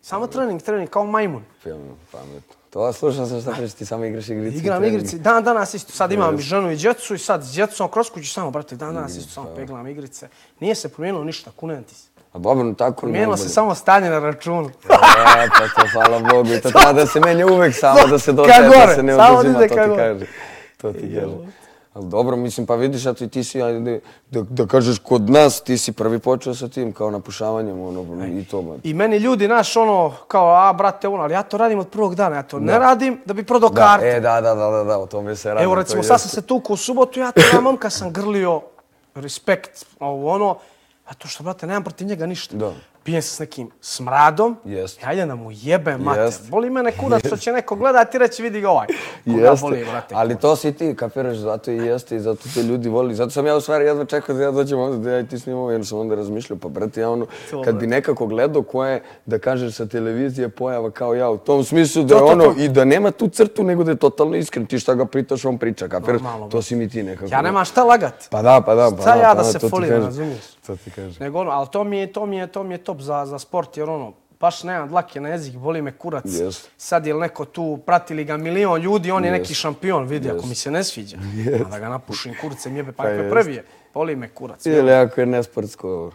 [0.01, 1.43] Samo trening, trening, kao majmun.
[1.63, 2.55] Film, pametno.
[2.71, 4.57] To slušao sam šta pričaš, ti samo igraš igrice.
[4.57, 7.89] Igram igrice, dan danas isto, sad imam i ženu i djecu i sad s djecom
[7.89, 10.29] kroz kuću samo, brate, dan danas isto samo peglam igrice.
[10.61, 12.09] Nije se promijenilo ništa, kunem ti se.
[12.33, 14.69] A dobro, tako Promijenilo se samo stanje na računu.
[14.69, 16.53] E, pa to, hvala Bogu.
[16.53, 19.59] I to treba da se menja uvek samo, da se dodaje, da se ne oduzima,
[19.59, 20.27] to ti kaže.
[20.77, 21.64] To ti kaže.
[21.95, 25.61] Ali dobro, mislim, pa vidiš, a ti, ti si, ajde, da, da kažeš, kod nas
[25.61, 28.75] ti si prvi počeo sa tim, kao napušavanjem, ono, i to, ma.
[28.83, 32.15] I meni ljudi, naš, ono, kao, a, brate, ono, ali ja to radim od prvog
[32.15, 34.07] dana, ja to ne radim da bi prodao Da, karte.
[34.09, 35.65] e, da, da, da, da, da, o tome se radi.
[35.65, 38.61] Evo, recimo, sad sam se tukao u subotu, ja to ja momka sam grlio,
[39.15, 40.57] respekt, ovo ono,
[41.07, 42.57] a to što, brate, nemam protiv njega ništa.
[42.57, 42.73] Da.
[43.05, 46.23] Pijem se s nekim smradom, i hajde da mu jebe mater.
[46.25, 46.51] Jest.
[46.51, 48.87] Boli mene kurac što će neko gledati i reći, vidi ga ovaj.
[49.25, 50.15] Koga Jeste, boli, brate.
[50.15, 53.15] ali to si ti, kapiraš, zato i jeste i zato te ljudi voli.
[53.15, 55.39] Zato sam ja u stvari jedva čekao da ja dođem ovdje da ja i ti
[55.39, 58.85] snimamo, jer sam onda razmišljao, pa brate, ja ono, To, kad bi nekako gledao ko
[58.85, 62.27] je, da kažeš sa televizije pojava kao ja, u tom smislu da To, je to,
[62.27, 62.61] ono, to.
[62.61, 64.67] i da nema tu crtu, nego da je totalno iskren.
[64.67, 66.21] Ti šta ga pritaš, on priča, kapiraš?
[66.51, 67.29] To si mi ti nekako.
[67.33, 68.15] Ja nemam šta lagat.
[68.31, 69.21] Pa da, pa da, pa Šta da.
[69.21, 70.03] ja pa da se to kažem.
[70.03, 70.45] razumiješ?
[70.67, 71.15] To ti kažem.
[71.21, 73.39] Nego ono, ali to mi je, to mi je, to mi je top za, za
[73.39, 76.25] sport, jer ono, baš nemam dlake na jezik, boli me kurac.
[76.27, 76.71] Jest.
[76.77, 79.41] Sad je li neko tu, pratili ga milion ljudi, on je Jest.
[79.41, 80.49] neki šampion, vidi, ako Jest.
[80.49, 81.17] mi se ne sviđa.
[81.71, 83.31] Da ga napušim kurcem jebe, pa Pa ako je jest.
[83.33, 84.67] prvi je, boli me kurac.
[84.67, 86.13] Ili ako je nesportsko,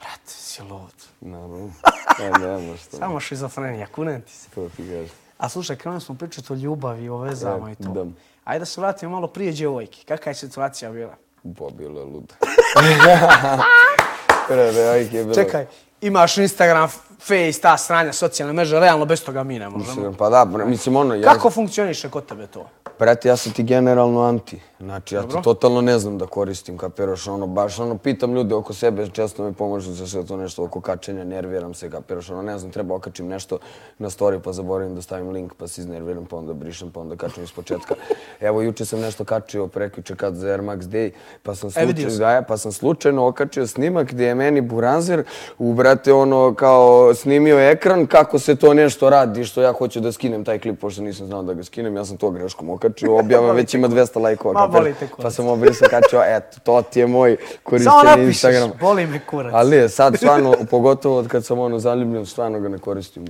[0.00, 0.94] Brate, si lud.
[1.20, 1.70] Naravno.
[2.20, 2.96] E, nema što.
[2.96, 4.48] Samo šizofrenija, kunem ti se.
[4.50, 5.08] To ti kažem.
[5.38, 7.88] A slušaj, krenuli smo pričati o ljubavi, o vezama E, i to.
[7.88, 8.04] da.
[8.44, 9.98] Ajde da se vratimo malo prije djevojke.
[10.08, 11.14] Kakva je situacija bila?
[11.42, 12.34] Bo, bilo je ludo.
[14.48, 15.34] Pre, je bilo...
[15.34, 15.66] Čekaj,
[16.02, 16.88] imaš Instagram,
[17.18, 19.94] Face, ta sranja, socijalne mreže, realno bez toga mi ne možemo.
[19.94, 21.14] Mislim, Pa da, mislim ono...
[21.14, 22.68] Ja, Kako funkcioniše kod tebe to?
[22.98, 24.60] Brate, ja sam ti generalno anti.
[24.82, 25.36] Znači, ja Dobro.
[25.36, 29.44] to totalno ne znam da koristim, kapiraš, ono, baš, ono, pitam ljude oko sebe, često
[29.44, 32.94] mi pomažu za sve to nešto oko kačenja, nerviram se, kapiraš, ono, ne znam, treba
[32.94, 33.58] okačim nešto
[33.98, 37.16] na story, pa zaboravim da stavim link, pa se iznerviram, pa onda brišem, pa onda
[37.16, 37.94] kačem iz početka.
[38.40, 41.10] Evo, juče sam nešto kačio, prekjuče kad za Air Max Day,
[41.42, 45.24] pa sam E, slučajno, da, pa sam slučajno okačio snimak gdje je meni Buranzer,
[45.58, 50.12] u, brate, ono, kao, snimio ekran, kako se to nešto radi, što ja hoću da
[50.12, 53.52] skinem taj klip, pošto nisam znao da ga skinem, ja sam to greškom okačio, objava
[53.52, 55.22] već ima 200 lajkova, Ma, boli te kurac.
[55.22, 58.74] pa sam obrisao kačio, eto, to ti je moj Samo korišćenje napišeš, Instagrama.
[58.76, 59.52] boli me kurac.
[59.54, 63.26] Ali je, sad stvarno, pogotovo od kad sam ono zaljubljen, stvarno ga ne koristim.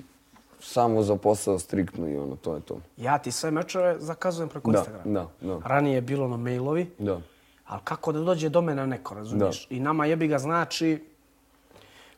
[0.61, 2.77] Samo za posao striktno i ono, to je to.
[2.97, 5.21] Ja ti sve mečeve zakazujem preko Da, Instagrama.
[5.41, 5.59] da, da.
[5.65, 7.21] Ranije je bilo na mailovi, Da.
[7.67, 9.67] ali kako da dođe do mene neko, razumiješ?
[9.71, 11.05] I nama jebi ga znači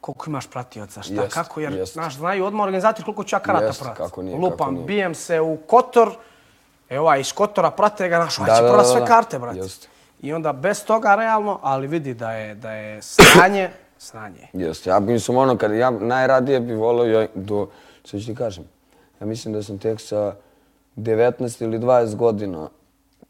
[0.00, 1.92] koliko imaš pratioca, šta, Jest, kako, jer, jest.
[1.92, 3.98] znaš, znaju odmah organizator koliko ću ja karata Jest, pratiti.
[3.98, 4.84] kako nije, Lupam, kako nije.
[4.84, 6.10] bijem se u Kotor,
[6.88, 9.58] evo ovaj iz Kotora prate ga, ovaj Da, će prodat da, sve karte, brate.
[9.58, 9.88] Jest.
[10.22, 14.48] I onda bez toga realno, ali vidi da je, da je sranje, sranje.
[14.52, 17.68] Jeste, ja mislim ono, kad ja najradije bi volio ja do,
[18.04, 18.64] što ću ti kažem,
[19.20, 20.34] ja mislim da sam tek sa
[20.96, 22.68] 19 ili 20 godina,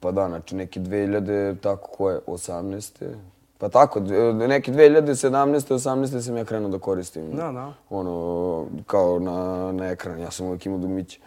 [0.00, 3.14] pa da, znači neki 2000, tako koje, 18.
[3.58, 4.00] Pa tako,
[4.48, 5.74] neki 2017.
[5.74, 6.20] 18.
[6.20, 7.30] sam ja krenuo da koristim.
[7.30, 7.72] Da, da.
[7.90, 11.20] Ono, kao na, na ekran, ja sam uvijek imao dugmiće.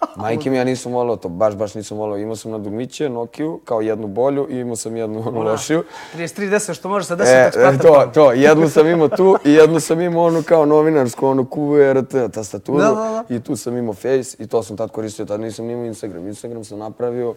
[0.16, 2.18] Majke mi ja nisam volao to, baš, baš nisam volao.
[2.18, 5.84] Imao sam na dugmiće Nokiju, kao jednu bolju i imao sam jednu ono, lošiju.
[6.16, 7.68] 33 što može sa 10 E, ekspata.
[7.68, 11.44] e, to, to, jednu sam imao tu i jednu sam imao onu kao novinarsku, onu
[11.44, 12.78] QRT tastaturu.
[12.78, 13.34] Da, da, da.
[13.34, 16.26] I tu sam imao Face i to sam tad koristio, tad nisam imao Instagram.
[16.28, 17.34] Instagram sam napravio,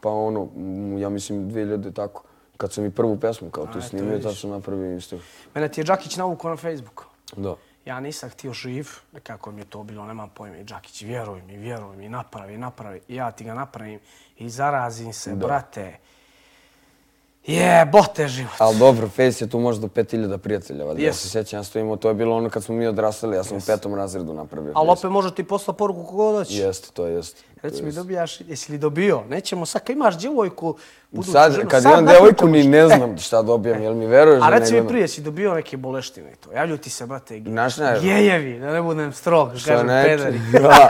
[0.00, 0.48] pa ono,
[0.98, 2.22] ja mislim 2000 tako.
[2.56, 5.26] Kad sam i prvu pesmu kao tu snimio, tad sam napravio Instagram.
[5.54, 7.04] Mene ti je Đakić navukao na Facebooku.
[7.36, 7.54] Da.
[7.86, 8.88] Ja nisam htio živ,
[9.22, 10.56] kako mi je to bilo, nemam pojma.
[10.56, 13.00] I Đakić, vjeruj mi, vjeruj mi, napravi, napravi.
[13.08, 14.00] I ja ti ga napravim
[14.38, 15.98] i zarazim se, brate.
[17.46, 18.52] Je, bote život.
[18.58, 20.84] Ali dobro, Face je tu možda do 5000 prijatelja.
[20.84, 21.02] valjda.
[21.02, 21.14] Ja Yes.
[21.14, 23.60] se sjećam, ja sam to je bilo ono kad smo mi odrastali, ja sam u
[23.66, 26.54] petom razredu napravio Ali opet može ti posla poruku kogod hoće.
[26.56, 27.42] Jeste, to jeste.
[27.66, 29.22] Reci mi, dobijaš, jesi li dobio?
[29.28, 30.76] Nećemo sad, kad imaš djevojku,
[31.10, 34.42] buduću Sad, ženu, kad sad imam toga ni ne znam šta dobijem, jel mi veruješ
[34.42, 36.52] A da ne reci mi prije, si dobio neke boleštine i to.
[36.52, 37.68] Javlju ti se, brate, ne,
[38.00, 40.40] gejevi, da ne budem strog, kažem pederi.
[40.62, 40.88] Da,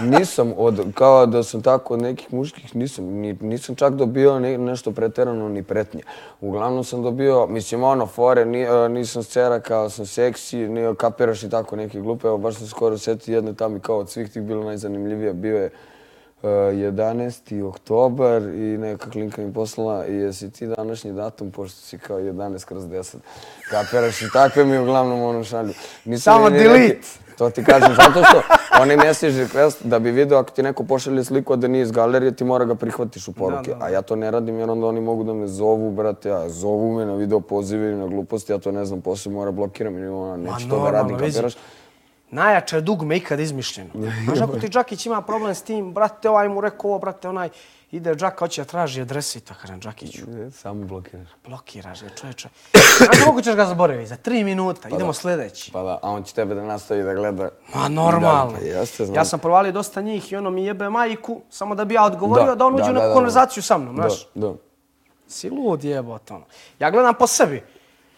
[0.00, 4.58] nisam, od, kao da sam tako od nekih muških, nisam, ni, nisam čak dobio ne,
[4.58, 6.02] nešto preterano ni pretnje.
[6.40, 11.42] Uglavnom sam dobio, mislim ono, fore, ni, e, nisam scera kao sam seksi, ni kapiraš
[11.42, 12.26] i tako neke glupe.
[12.26, 15.32] Evo, baš sam skoro sjetio jedne tamo i kao od svih tih bilo najzanimljivije.
[15.32, 15.70] Bio je e,
[16.44, 17.32] 11.
[17.62, 22.64] oktobar i neka klinka mi poslala i jesi ti današnji datum, pošto si kao 11
[22.64, 23.16] kroz 10.
[23.70, 25.72] Kapiraš i takve mi uglavnom ono šalju.
[26.04, 26.70] Nisam Samo delete.
[26.70, 27.00] neki-
[27.34, 28.42] To ti kažem, zato što
[28.80, 31.90] oni message request, da bi video ako ti neko pošalje sliku a da nije iz
[31.90, 33.70] galerije, ti mora ga prihvatiš u poruke.
[33.70, 33.84] Da, da.
[33.84, 36.92] A ja to ne radim jer onda oni mogu da me zovu, brate, a zovu
[36.92, 40.06] me na video pozive i na gluposti, ja to ne znam, posle mora blokiram i
[40.06, 41.28] ona, neću to da radim, vidi.
[41.28, 41.56] kapiraš?
[42.34, 43.90] Najjače dugme ikad izmišljeno.
[44.24, 47.48] Znaš, ako ti Đakić ima problem s tim, brate, ovaj mu rekao ovo, brate, onaj,
[47.90, 50.22] ide Đaka, hoće da traži adresi, to kažem Đakiću.
[50.46, 51.28] E, Samo blokiraš.
[51.46, 52.48] Blokiraš ga, čoveče.
[52.98, 55.72] Znaš, mogu ćeš ga zaboraviti, za tri minuta, idemo sljedeći.
[55.72, 57.48] Pa da, a on će tebe da nastavi da gleda.
[57.74, 58.52] Ma normalno.
[58.72, 59.14] Da, pa znam.
[59.14, 62.54] Ja sam provalio dosta njih i ono mi jebe majku, samo da bi ja odgovorio
[62.54, 64.28] da, on uđe u neku da, konverzaciju sa mnom, znaš.
[64.34, 64.54] Da, da.
[65.28, 66.44] Si lud jebote, ono.
[66.78, 67.62] Ja gledam po sebi.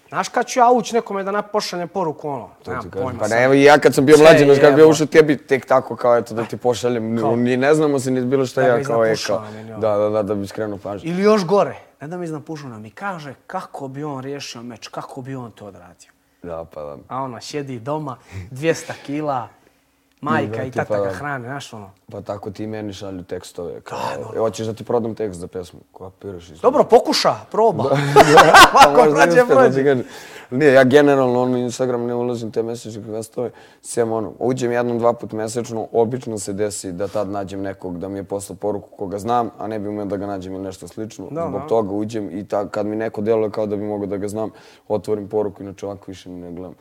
[0.09, 3.61] Znaš kad ću ja ući nekome da pošaljem poruku, ono, nemam Ti kažem, Pa ne,
[3.61, 6.17] i ja kad sam bio mlađi, znaš, kad bi ja ušao tebi tek tako kao
[6.17, 7.37] eto da ti pošaljem, Kao?
[7.37, 9.45] ni ne znamo se ni bilo šta Da ga ja kao e, kao,
[9.79, 11.11] da, da, da, da bi skrenuo pažnju.
[11.11, 14.89] Ili još gore, ne da mi znam pušuna, mi kaže kako bi on riješio meč,
[14.89, 16.11] kako bi on to odradio.
[16.43, 16.97] Da, pa da.
[17.09, 18.17] A ona sjedi doma,
[18.51, 19.49] 200 kila,
[20.21, 21.15] majka i tata pa ga da.
[21.15, 21.91] hrane, znaš ono.
[22.11, 23.81] Pa tako ti meni šalju tekstove.
[23.81, 23.99] Kao,
[24.35, 25.81] e, hoćeš da ti prodam tekst za pesmu?
[25.99, 26.61] Kapiraš iz...
[26.61, 27.85] Dobro, pokuša, proba.
[28.73, 30.05] Pa Ako prođe, prođe.
[30.51, 33.51] Nije, ja generalno ono Instagram ne ulazim te message kvestove,
[33.83, 38.09] sem ono, uđem jednom, dva put mesečno, obično se desi da tad nađem nekog da
[38.09, 40.89] mi je poslao poruku koga znam, a ne bi umeo da ga nađem ili nešto
[40.89, 41.27] slično.
[41.31, 41.67] Da, Zbog da.
[41.67, 44.51] toga uđem i ta, kad mi neko djeluje kao da bi mogao da ga znam,
[44.89, 46.75] otvorim poruku, inače ovako više ne gledam.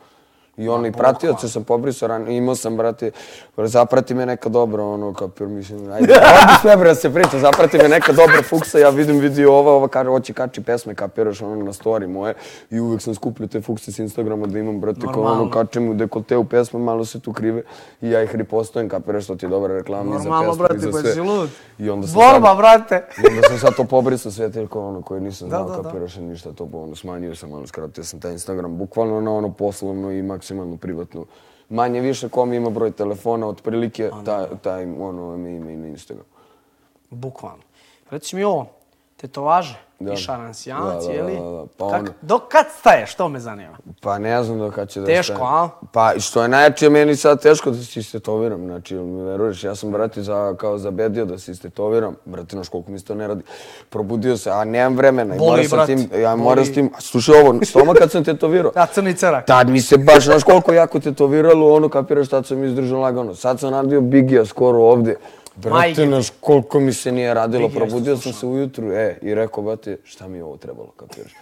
[0.56, 3.10] I ono, i pratioce sam pobrisao ranije, imao sam, brate,
[3.56, 7.88] zaprati me neka dobra, ono, kapir, mislim, ajde, ovdje sve, bre, se priča, zaprati me
[7.88, 11.72] neka dobra fuksa, ja vidim vidio ova, ova kaže, hoće kači pesme, kapiraš, ono, na
[11.72, 12.34] story moje,
[12.70, 15.94] i uvijek sam skupljio te fukse s Instagrama da imam, brate, kao ono, kačem u
[15.94, 17.62] dekolteu pesme, malo se tu krive,
[18.00, 20.92] i ja ih ripostujem, kapiraš, što ti je dobra reklama i za Normalno, pesme, i
[20.92, 21.48] brate, za sve.
[21.78, 23.06] I onda sam Borba, sad- brate.
[23.22, 26.68] i onda sam sad to pobrisao sve te ono koje nisam znao, kapiraš ništa, to
[26.72, 31.24] ono smanjio sam, ono skratio sam taj Instagram, bukvalno na ono poslovno i maksimalno privatno.
[31.68, 36.26] Manje više kom ima broj telefona, otprilike taj, taj ono ime i na Instagram.
[37.10, 37.62] Bukvalno.
[38.10, 38.66] Reci mi ovo,
[39.16, 40.12] tetovaže, Da.
[40.12, 41.32] i šaransijanac, Da, da, je li?
[41.34, 41.64] da, da, da.
[41.78, 43.76] Pa Kak- Dok kad staješ, to me zanima.
[44.00, 45.54] Pa ne znam do kad će da Teško, stajem.
[45.54, 45.68] a?
[45.92, 49.90] Pa što je najjače, meni sad teško da se istetoviram, znači, mi veruješ, ja sam,
[49.90, 53.42] brati, za, kao zabedio da se istetoviram, brate, znaš koliko mi se to ne radi.
[53.90, 55.34] Probudio se, a nemam vremena.
[55.36, 58.86] Boli, moram brat, tim, ja moram s tim, slušaj ovo, stoma kad sam tetovirao, Da,
[58.86, 59.46] crni cerak.
[59.46, 63.34] Tad mi se baš, znaš koliko jako tetoviralo, ono kapiraš, tad sam izdržao lagano.
[63.34, 65.16] Sad sam radio Bigija skoro ovdje.
[65.56, 67.68] Brate, znaš koliko mi se nije radilo.
[67.68, 71.32] Probudio sam se ujutru, e, i rekao, brate, šta mi je ovo trebalo, kapiraš.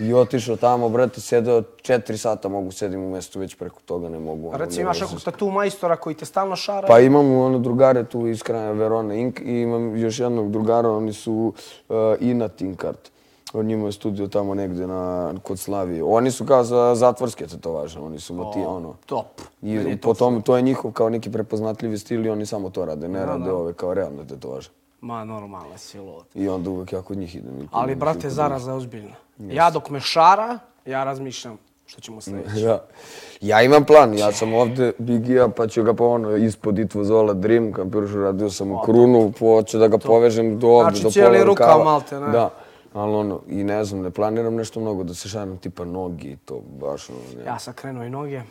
[0.00, 4.18] I otišao tamo, brate, sedeo četiri sata mogu sedim u mestu, već preko toga ne
[4.18, 4.48] mogu.
[4.48, 6.88] ono, Reci, imaš nekog se- tatu majstora koji te stalno šara?
[6.88, 11.12] Pa imam ono drugare tu iz kraja Verona Ink i imam još jednog drugara, oni
[11.12, 11.54] su
[11.88, 13.11] uh, Ina Tinkart.
[13.54, 16.04] Njima je studio tamo negdje na, kod Slavije.
[16.04, 18.94] Oni su kao za zatvorske tetovaže, oni su moti, ono.
[19.06, 19.40] Top.
[19.60, 22.84] Meni I po tome, to je njihov kao neki prepoznatljivi stil i oni samo to
[22.84, 24.70] rade, ne rade ove kao realne tetovaže.
[25.00, 26.24] Ma, normalno si lud.
[26.34, 27.56] I onda uvek ja kod njih idem.
[27.58, 29.14] ili Ali, njih, brate, zaraza je ozbiljna.
[29.38, 32.60] Ja dok me šara, ja razmišljam što ćemo sljedeći.
[32.60, 32.80] Ja.
[33.40, 37.18] ja imam plan, ja sam ovde Bigija, pa ću ga pa ono ispod It was
[37.18, 41.02] all a dream, kampirušu, radio sam u krunu, hoću da ga povežem do ovde, Znači,
[41.02, 41.84] do cijeli pola rukav rukava.
[41.84, 42.28] malte, ne?
[42.28, 42.50] Da.
[42.94, 46.36] Ali ono, i ne znam, ne planiram nešto mnogo da se šaram tipa nogi i
[46.36, 47.44] to, baš ono, ne.
[47.44, 48.42] Ja sam krenuo i noge,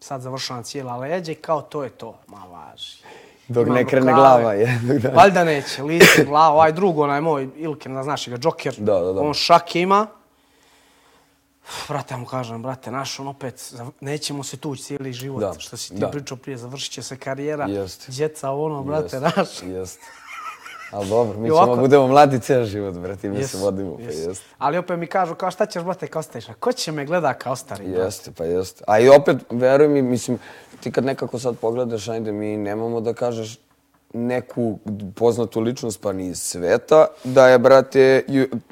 [0.00, 2.18] sad završavam cijela leđa i kao to je to.
[2.26, 3.02] Ma važi.
[3.48, 4.20] Dok Imam ne krene rukave.
[4.20, 4.54] glava
[5.02, 5.16] dana.
[5.16, 8.74] Valjda neće, lice, glava, ovaj drug, onaj moj Ilken, da znaš ga, Joker.
[8.78, 9.20] Da, da, da.
[9.20, 10.06] On šake ima.
[11.88, 15.40] Brate, ja mu kažem, brate, naš on opet, nećemo se tući cijeli život.
[15.40, 16.10] Da, Što si ti da.
[16.10, 17.66] pričao prije, završit će se karijera.
[17.66, 18.10] Jest.
[18.10, 19.62] Djeca, ono, brate, Jest, naš.
[19.62, 20.00] Jest.
[20.90, 24.02] Ali dobro, mi I ćemo ovako- budemo mladi ceo život, brate, mi se vodimo, pa
[24.02, 24.16] jes.
[24.18, 24.42] jest.
[24.58, 26.48] Ali opet mi kažu, kao šta ćeš, brate, kao staješ?
[26.48, 27.84] A ko će me gleda kao stari?
[27.86, 28.84] Jeste, pa jeste.
[28.86, 30.38] A i opet, veruj mi, mislim,
[30.80, 33.58] ti kad nekako sad pogledaš, ajde, mi nemamo da kažeš
[34.14, 34.78] neku
[35.14, 38.22] poznatu ličnost, pa ni iz sveta, da je, brate,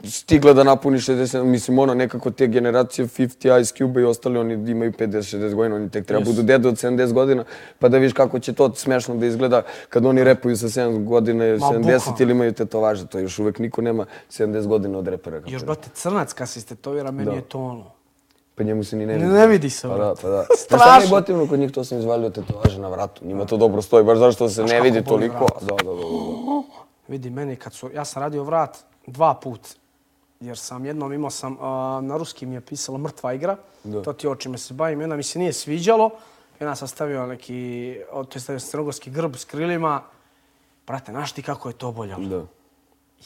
[0.04, 4.70] stigla da napuni 60, mislim, ono, nekako te generacije 50, Ice Cube i ostali, oni
[4.70, 7.44] imaju 50-60 godina, oni tek treba budu dede od 70 godina,
[7.78, 11.44] pa da vidiš kako će to smešno da izgleda kad oni repuju sa 7 godina,
[11.44, 12.16] 70 bukvalno.
[12.20, 15.40] ili imaju tetovaže, to još uvek niko nema 70 godina od repera.
[15.46, 18.01] Još, brate, crnac kad se istetovira, meni je to ono.
[18.54, 19.26] Pa njemu se ni ne vidi.
[19.26, 20.44] ne vidi se, Pa da, pa da.
[20.58, 21.02] Strašno.
[21.02, 23.24] Je gotivno kod njih, to sam izvalio tetovaže na vratu.
[23.24, 25.36] Njima to dobro stoji, baš zašto se ne vidi toliko.
[25.36, 25.62] vrat.
[25.62, 26.62] Da, da, da, da.
[27.08, 29.60] Vidi, meni kad su, ja sam radio vrat dva put,
[30.40, 34.02] jer sam jednom imao sam, a, na ruski mi je pisalo mrtva igra, Da.
[34.02, 36.10] to ti o čime se bavim, i onda mi se nije sviđalo,
[36.60, 40.02] i onda sam stavio neki, to je stavio crnogorski grb s krilima,
[40.86, 42.24] brate, znaš ti kako je to boljalo?
[42.24, 42.42] Da.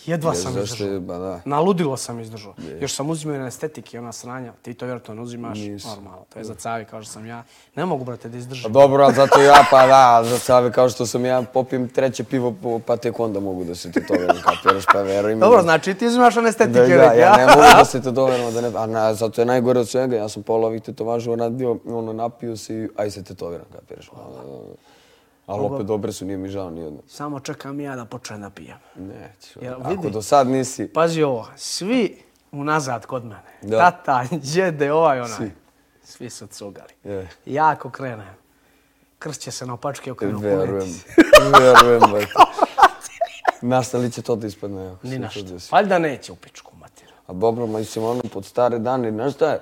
[0.07, 1.01] Jedva sam izdržao.
[1.01, 1.41] ba da.
[1.45, 2.55] Naludilo sam izdržao.
[2.81, 4.53] Još sam uzimao na estetike, ona sranja.
[4.63, 5.91] Ti to vjerojatno ne uzimaš Nisam.
[5.91, 6.25] normalno.
[6.33, 7.45] To je za cavi kao što sam ja.
[7.75, 8.73] Ne mogu, brate, da Pa izdržim.
[8.73, 12.55] dobro, ali zato ja, pa da, za save kao što sam ja popijem treće pivo,
[12.87, 15.41] pa tek onda mogu da se tetoviram, kapiraš, pa veruj mi.
[15.41, 16.81] Dobro, znači ti uzimaš one estetike.
[16.81, 19.81] Da, da, ja ne mogu da se tetoviram, da ne, a na, zato je najgore
[19.81, 23.67] od svega, ja sam pola ovih tetovaža radio, ono, napio se i aj se tetoviram,
[23.73, 24.09] kapiraš.
[24.09, 24.21] A,
[25.47, 26.99] Ali opet dobre su, nije mi žao ni jedno.
[27.07, 28.79] Samo čekam ja da počnem da pijem.
[28.97, 29.59] Neću.
[29.63, 33.43] Jel, Ako do sad nisi, Pazi ovo, svi unazad kod mene.
[33.63, 33.79] Da.
[33.79, 35.37] Tata, djede, ovaj onaj.
[35.37, 35.53] Svi.
[36.05, 36.93] Svi su cugali.
[37.47, 38.35] Ja ako krenem,
[39.19, 40.69] kršće se na opačke okrenu Verujem.
[40.69, 41.05] kuleti.
[41.61, 42.33] Verujem, brate.
[43.63, 44.97] Nastali će to da ispadne.
[45.03, 45.43] Ni to na što.
[45.43, 45.69] desi.
[45.73, 46.76] Valjda neće u pičku
[47.33, 49.61] dobro, mislim, ono, pod stare dane, znaš šta je,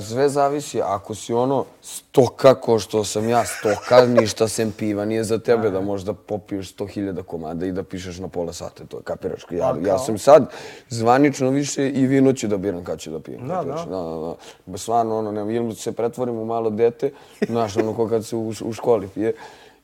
[0.00, 5.24] sve zavisi, ako si ono stoka ko što sam ja stoka, ništa sem piva, nije
[5.24, 9.02] za tebe da možda popiješ 100.000 komada i da pišeš na pola sata, to je
[9.02, 9.42] kapiraš.
[9.50, 10.50] Ja, ja sam sad
[10.88, 13.48] zvanično više i vino ću da biram kad ću da pijem.
[13.48, 13.84] Da, kapiraš?
[13.84, 13.90] da.
[13.90, 14.34] da, da, da.
[14.66, 17.12] Ba, Stvarno, ono, ne, ili se pretvorim u malo dete,
[17.48, 19.34] znaš, ono, ko kad se u, u školi pije,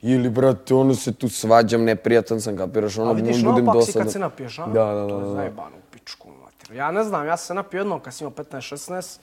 [0.03, 3.93] ili, brate, ono se tu svađam, neprijatan sam, kapiraš, ono, A vidiš, budem naopak si
[3.93, 4.67] kad se napiješ, a?
[4.67, 5.09] Da, da, da.
[5.09, 5.35] To je da, da.
[5.35, 6.29] zajebano u pičku.
[6.73, 9.19] Ja ne znam, ja sam se napio jednom kad sam imao 15-16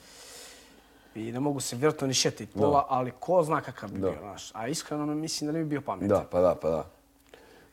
[1.14, 4.50] i ne mogu se vjerojatno ni šetit pola, ali ko zna kakav bi bio, znaš.
[4.54, 6.08] A iskreno me mislim da ne bi bio pametan.
[6.08, 6.84] Da, pa da, pa da.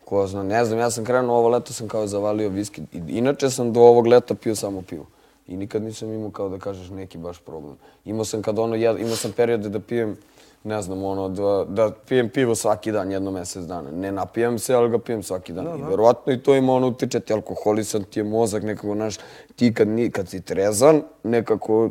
[0.05, 2.81] Ko zna, ne znam, ja sam krenuo ovo leto, sam kao zavalio viski.
[3.07, 5.05] Inače sam do ovog leta pio samo pivo.
[5.47, 7.75] I nikad nisam imao kao da kažeš neki baš problem.
[8.05, 10.17] Imao sam kad ono, jed, imao sam periode da pijem
[10.63, 13.91] ne znam, ono, da, da pijem pivo svaki dan, jedno mjesec dana.
[13.91, 15.79] Ne napijem se, ali ga pijem svaki dan.
[15.79, 19.15] I verovatno i to ima ono utiče, ti alkoholisan, ti je mozak nekako, znaš,
[19.55, 21.89] ti kad, ni, kad si trezan, nekako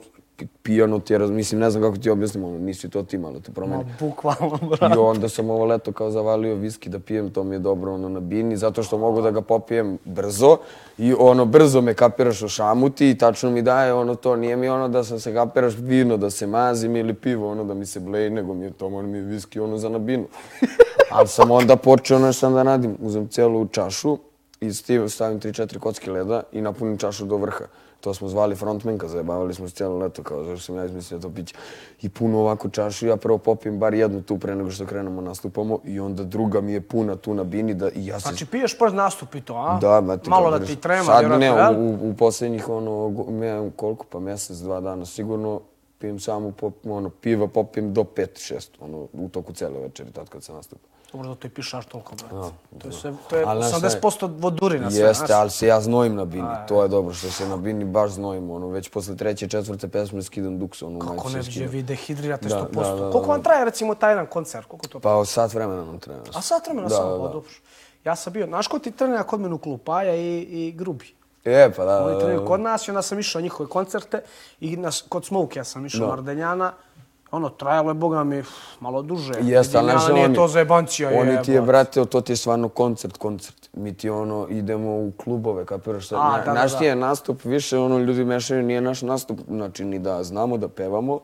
[0.62, 3.52] pijano ti je, mislim, ne znam kako ti objasnim, ono, nisi to ti malo te
[3.52, 3.84] promeni.
[3.84, 4.94] Ma, bukvalno, brate.
[4.94, 8.08] I onda sam ovo leto kao zavalio viski da pijem, to mi je dobro ono
[8.08, 10.56] na bini, zato što mogu da ga popijem brzo
[10.98, 14.68] i ono brzo me kapiraš o šamuti i tačno mi daje ono to, nije mi
[14.68, 18.00] ono da sam se kapiraš vino da se mazim ili pivo ono da mi se
[18.00, 20.24] bleji, nego mi je to ono mi je viski ono za na binu.
[21.10, 24.18] Ali sam onda počeo nešto da radim, uzem celu čašu
[24.60, 24.72] i
[25.08, 27.64] stavim 3-4 kocke leda i napunim čašu do vrha.
[28.03, 31.30] To smo zvali frontmenka, zajebavali smo se cijelo leto, kao zašto sam ja izmislio to
[31.30, 31.55] piće.
[32.03, 35.78] I puno ovako čašu, ja prvo popijem bar jednu tu pre nego što krenemo nastupamo
[35.84, 38.28] i onda druga mi je puna tu na bini da i ja se...
[38.28, 39.78] Znači, piješ pored nastup i to, a?
[39.80, 40.30] Da, brate.
[40.30, 41.74] Malo da ti trema, Sad ne, jel?
[41.78, 45.61] u, u posljednjih ono, me, koliko pa mjesec, dva dana sigurno
[45.98, 50.44] pijem samo pop, ono, piva popijem do 5-6, ono, u toku cele večeri, tad kad
[50.44, 50.88] se nastupa.
[51.12, 52.54] Dobro da to i pišaš toliko, brate.
[52.78, 54.00] To je, sve, to je Ali, znaš šta je?
[54.02, 55.30] 80% vodurina sve, Jeste, znaš.
[55.32, 58.50] ali se ja znojim na bini, to je dobro što se na bini baš znojim,
[58.50, 61.68] ono, već posle treće, četvrte pesme skidam duks, ono, Kako ne skidam.
[61.68, 62.74] vi dehidrirate Da, 100%.
[62.74, 64.66] da, da, da, Koliko vam traje, recimo, taj jedan koncert?
[64.66, 65.00] Koliko to?
[65.00, 66.20] Pa sat vremena nam treba.
[66.34, 67.50] A sat vremena Da, samo, da, pa dobro.
[68.04, 71.14] Ja sam bio, znaš ko ti trenira kod mene u klubu, Paja i, i Grubi.
[71.44, 72.46] E, pa da, Oni treniraju da.
[72.46, 74.20] kod nas i onda sam išao na njihove koncerte
[74.60, 76.06] i na, kod Smoke ja sam išao Da.
[76.06, 76.72] na Ardenjana.
[77.32, 78.42] Ono, trajalo je, boga mi,
[78.80, 79.32] malo duže.
[79.42, 81.10] Jeste, ali nije oni- to za jebancija.
[81.10, 83.70] Oni ti je, brate, to ti je stvarno koncert, koncert.
[83.74, 86.12] Mi ti ono, idemo u klubove, kapiraš.
[86.12, 86.78] A, Na, da, da, naš da.
[86.78, 90.68] ti je nastup, više ono, ljudi mešaju, nije naš nastup, znači ni da znamo da
[90.68, 91.20] pevamo,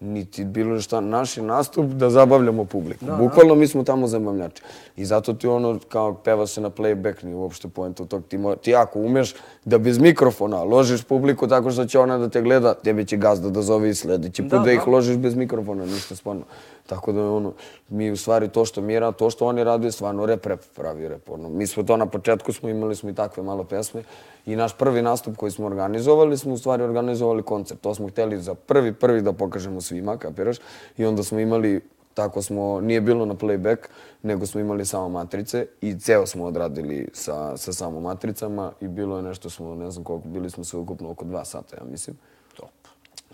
[0.00, 3.04] niti bilo šta, naš je nastup da zabavljamo publiku.
[3.18, 4.62] Bukvalno mi smo tamo zabavljači.
[4.96, 8.24] I zato ti ono, kao peva se na playback, nije uopšte poenta tog.
[8.24, 9.34] Ti, mo- ti ako umeš
[9.64, 13.50] da bez mikrofona ložiš publiku tako što će ona da te gleda, tebi će gazda
[13.50, 16.42] da zove i sljedeći put Da, da, ih ložiš bez mikrofona, ništa sporno.
[16.86, 17.52] Tako da ono,
[17.88, 21.08] mi u stvari to što mi to što oni rade je stvarno rep, rep, pravi
[21.08, 21.30] rep.
[21.30, 21.48] Ono.
[21.48, 24.02] Mi smo to na početku smo imali smo i takve malo pesme
[24.46, 27.80] i naš prvi nastup koji smo organizovali smo u stvari organizovali koncert.
[27.80, 30.56] To smo htjeli za prvi prvi da pokažemo svima, kapiraš?
[30.96, 31.80] I onda smo imali
[32.14, 33.76] tako smo, nije bilo na playback,
[34.22, 39.16] nego smo imali samo matrice i ceo smo odradili sa, sa samo matricama i bilo
[39.16, 42.16] je nešto smo, ne znam koliko, bili smo sve ukupno oko dva sata, ja mislim.
[42.56, 42.70] Top.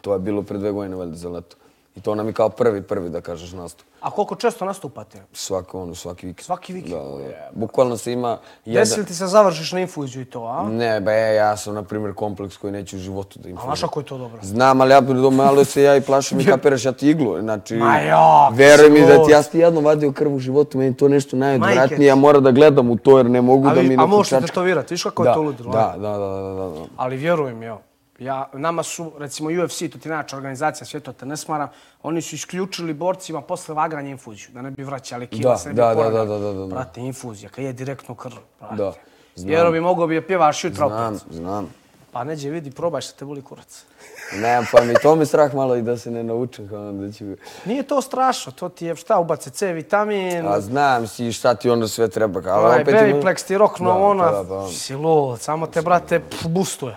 [0.01, 1.57] To je bilo pre dve godine, valjda, za leto.
[1.97, 3.87] I to nam je kao prvi, prvi, da kažeš, nastup.
[4.01, 5.23] A koliko često nastupate?
[5.33, 6.45] Svako, ono, svaki vikend.
[6.45, 6.95] Svaki vikend?
[6.95, 7.51] Da, da.
[7.55, 8.81] Bukvalno se ima jedan...
[8.83, 10.69] Desi li ti se završiš na infuziju i to, a?
[10.69, 13.61] Ne, ba ja, ja sam, na primjer, kompleks koji neću u životu da im A
[13.65, 14.39] znaš ako je to dobro?
[14.43, 15.01] Znam, ali ja
[15.33, 17.41] malo se ja i plašim i kapiraš ja ti iglu.
[17.41, 20.97] Znači, Ma jo, veruj mi da ti ja ti jedno vadio krv u životu, meni
[20.97, 23.97] to nešto najodvratnije, ja moram da gledam u to jer ne mogu A, da mi
[23.99, 24.47] a možeš čačka.
[24.47, 25.73] tetovirati, viš kako je Da, to ludilo?
[25.73, 26.85] da, da, da, da, da, da.
[26.97, 27.81] Ali vjeruj mi, evo,
[28.19, 31.69] ja, nama su, recimo UFC, to ti najjača organizacija, sve to te ne smaram,
[32.03, 35.73] oni su isključili borcima posle vaganja infuziju, da ne bi vraćali kila, Da, se ne
[35.73, 36.67] bi da, da, da, da, da, da.
[36.67, 38.77] Brate, infuzija, kad je direktno krv, brate.
[38.77, 38.93] Da,
[39.37, 39.49] znam.
[39.49, 41.23] Vjeruj mi, mogo bi je pjevaš jutra Znam, opet.
[41.31, 41.69] znam.
[42.13, 43.85] Pa neđe, vidi, probaj što te boli kurac.
[44.33, 47.25] Ne, pa mi to mi strah malo i da se ne naučim, kao da ću...
[47.65, 51.71] Nije to strašno, to ti je šta, ubace C vitamin, A znam si šta ti
[51.71, 54.69] onda sve treba, ali onaj opet ima- Babyplex ti rokno Da, ona, pa da, pa.
[54.69, 56.97] si lud, samo te, brate, pf, boostuje.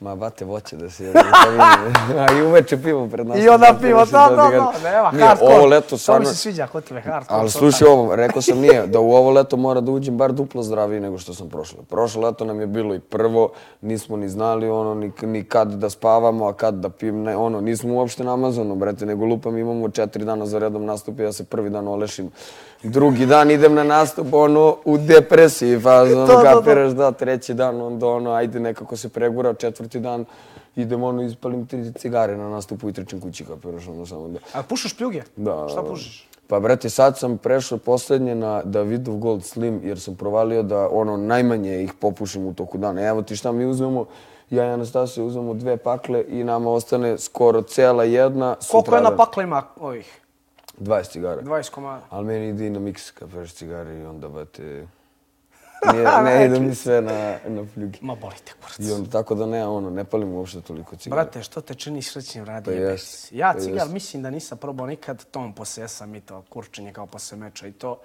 [0.00, 1.12] Ma, bate, voće da se.
[2.28, 3.38] A i uveče pivo pred nas.
[3.38, 5.54] I onda pivo, da, da, da, nema, Nije, hardcore.
[5.56, 6.26] ovo leto To mi stvarno...
[6.26, 7.40] se sviđa kod tebe, hardcore.
[7.40, 10.62] Ali slušaj ovo, rekao sam nije, da u ovo leto mora da uđem bar duplo
[10.62, 11.82] zdraviji nego što sam prošlo.
[11.82, 15.90] Prošlo leto nam je bilo i prvo, nismo ni znali ono, ni, ni kad da
[15.90, 19.88] spavamo, a kad da pijem, ne, ono, nismo uopšte na Amazonu, brate, nego lupam imamo
[19.88, 22.30] četiri dana za redom nastup i ja se prvi dan olešim.
[22.82, 26.42] Drugi dan idem na nastup, ono, u depresiji to.
[26.42, 30.24] kapiraš, da, treći dan, onda, ono, ajde, nekako se pregura, četvrti dan,
[30.76, 34.38] idem, ono, ispalim tri cigare na nastupu i trčim kući, kapiraš, ono, samo da...
[34.54, 35.22] A pušiš pljuge?
[35.36, 35.66] Da.
[35.70, 36.28] Šta pušiš?
[36.48, 41.16] Pa, brate, sad sam prešao posljednje na Davidov Gold Slim, jer sam provalio da ono
[41.16, 43.06] najmanje ih popušim u toku dana.
[43.08, 44.06] Evo ti šta mi uzmemo,
[44.50, 48.56] ja i Anastasija uzmemo dve pakle i nama ostane skoro cela jedna.
[48.70, 49.16] Koliko jedna sutradan.
[49.16, 50.20] pakla ima ovih?
[50.80, 51.42] 20 cigara.
[51.42, 52.02] 20 komada.
[52.10, 54.86] Ali meni ide i na miks kapiraš cigare i onda, brate,
[55.92, 57.98] nije, ne ide mi sve na, na pljugi.
[58.02, 58.78] Ma boli te kurac.
[58.78, 61.22] I onda tako da ne, ono, ne palim uopšte toliko cigara.
[61.22, 63.92] Brate, što te čini srećnim radi Pa jest, Ja pa cigar jest.
[63.92, 67.98] mislim da nisam probao nikad, tom posesam i to kurčenje kao posle meča i to.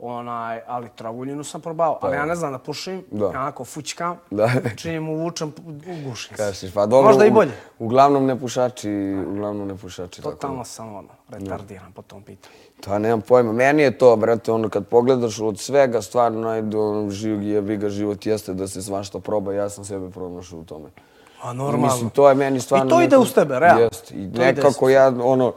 [0.00, 3.24] Onaj, ali travuljinu sam probao, ali ja ne znam da pušim, Da.
[3.24, 4.50] ja onako fućkam, Da.
[4.76, 6.34] čim uvučem, ugušim se.
[6.36, 7.52] Kažeš, pa dobro, Možda i u- bolje.
[7.78, 8.90] Uglavnom ne pušači,
[9.26, 10.16] uglavnom ne pušači.
[10.16, 10.30] tako.
[10.30, 12.54] Totalno sam ono, retardiran po tom pitanju.
[12.84, 13.52] Pa nemam pojma.
[13.52, 17.88] Meni je to, brate, ono, kad pogledaš od svega, stvarno, ajde, ono, živ, jebi ga,
[17.88, 19.52] život jeste da se svašta proba.
[19.52, 20.88] Ja sam sebe pronašao u tome.
[21.42, 21.86] A, normalno.
[21.86, 22.86] Mislim, to je meni stvarno...
[22.86, 23.80] I to ide uz tebe, realno.
[23.82, 24.10] Jest.
[24.10, 25.52] I To nekako ja, ono,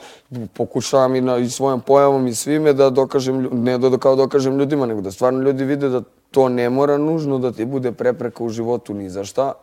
[0.53, 4.85] pokušavam i, na, i svojom pojavom i svime da dokažem, ne da kao dokažem ljudima,
[4.85, 6.01] nego da stvarno ljudi vide da
[6.31, 9.53] to ne mora nužno da ti bude prepreka u životu ni za šta.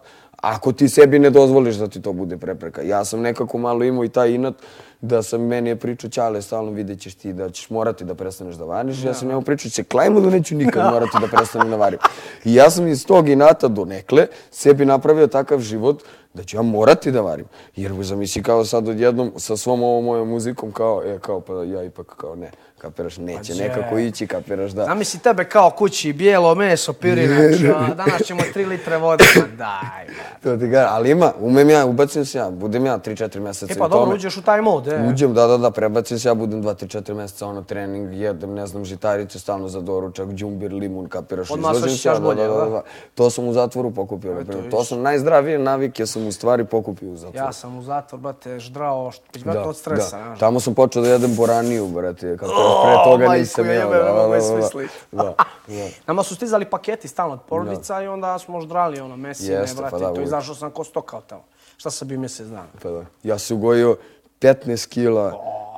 [0.42, 2.82] Ako ti sebi ne dozvoliš da ti to bude prepreka.
[2.82, 4.54] Ja sam nekako malo imao i taj inat
[5.00, 8.54] da sam meni je pričao Ćale, stalno vidjet ćeš ti da ćeš morati da prestaneš
[8.54, 9.04] da variš.
[9.04, 11.98] Ja sam njemu pričao, će klajmo da neću nikad morati da prestanem da varim.
[12.44, 16.02] I ja sam iz tog inata donekle sebi napravio takav život
[16.34, 17.46] da ću ja morati da varim.
[17.76, 21.82] Jer zamisli kao sad odjednom sa svom ovom mojom muzikom kao, e, kao pa ja
[21.82, 24.84] ipak kao ne, kapiraš, neće Pa nekako ići, kapiraš da.
[24.84, 27.60] Zamisli tebe kao kući, bijelo meso, pirinač,
[27.90, 29.24] a danas ćemo 3 litre vode.
[29.36, 30.42] Ma daj, brate.
[30.42, 33.78] To ti kažem, ali ima, umem ja, ubacim se ja, budem ja 3-4 mjeseca E
[33.78, 34.00] pa u tome.
[34.00, 35.08] dobro, uđeš u taj mod, e.
[35.10, 38.84] Uđem, da, da, da, prebacim se, ja budem 2-3-4 mjeseca ono trening, jedem, ne znam,
[38.84, 42.64] žitarice stalno za doručak, džumbir, limun, kapiraš, Odmah se izlazim ja, da, bolje, da, da,
[42.64, 42.70] da?
[42.70, 42.82] da.
[43.14, 44.70] To sam u zatvoru pokupio, na primjer.
[44.70, 44.88] To vidiš.
[44.88, 47.46] sam najzdravije navike sam u stvari pokupio u zatvoru.
[47.46, 49.12] Ja sam u zatvor, brate, ždrao,
[49.44, 50.36] brate, od stresa, da.
[50.36, 52.52] Tamo sam počeo da jedem boraniju, brate, kako
[52.84, 53.90] pre toga majku nisam jeo.
[53.90, 54.68] Da, da, je da,
[55.12, 55.22] da.
[55.24, 55.34] Da,
[55.68, 55.84] da.
[56.06, 59.82] Nama su stizali paketi stalno od porodica i onda smo ždrali ono mesine, Jeste, pa
[59.82, 60.26] brate, da, to uvijek.
[60.26, 61.42] izašao sam ko stoka od tamo.
[61.76, 62.66] Šta sam bio mjesec dana?
[62.82, 63.04] Pa da.
[63.22, 63.96] Ja sam ugojio
[64.40, 65.32] 15 kila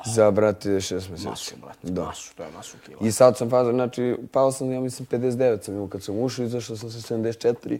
[0.07, 1.27] za, brate, 6 mjeseci.
[1.29, 2.05] Masu, brate, Da.
[2.05, 2.99] masu, to je masu kila.
[3.01, 6.45] I sad sam pazio, znači, pao sam, ja mislim, 59 sam imao kad sam ušao,
[6.45, 7.79] izašao sam sa 74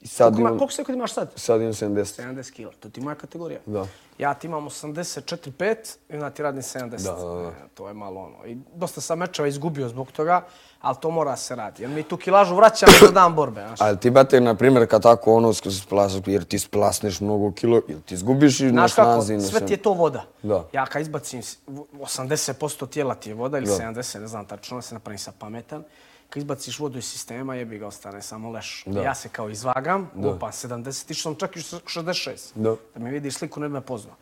[0.00, 1.32] i sad Koliko, ima, imam, koliko se kod imaš sad?
[1.36, 2.22] sad imam 70.
[2.22, 3.60] 70 kila, to ti moja kategorija.
[3.66, 3.86] Da.
[4.18, 5.76] Ja ti imam 84,5
[6.08, 6.90] i onda ti radim 70.
[6.98, 7.48] Da, da, da.
[7.48, 8.46] E, To je malo ono.
[8.46, 10.42] I dosta sam mečeva izgubio zbog toga,
[10.80, 11.82] ali to mora se radi.
[11.82, 13.60] Jer mi tu kilažu vraćamo za dan borbe.
[13.60, 13.80] Znaš.
[13.80, 18.00] Ali ti, brate, na primjer, kad tako ono splasneš, jer ti splasneš mnogo kilo, ili
[18.00, 19.34] ti izgubiš i na Znaš kako, snazi.
[19.34, 20.24] i na sve ti je to voda.
[20.42, 20.64] Da.
[20.72, 24.82] Ja kad izbacim s- v- 80% tijela ti je voda ili 70, ne znam tačno,
[24.82, 25.84] se napravim sa pametan.
[26.30, 28.82] Kad izbaciš vodu iz sistema, jebi ga, ostane samo leš.
[28.86, 29.02] Da.
[29.02, 32.30] Ja se kao izvagam, lupam 70, išao sam čak i 66.
[32.54, 32.76] Da.
[32.94, 34.14] Da mi vidiš sliku, ne bi me poznao.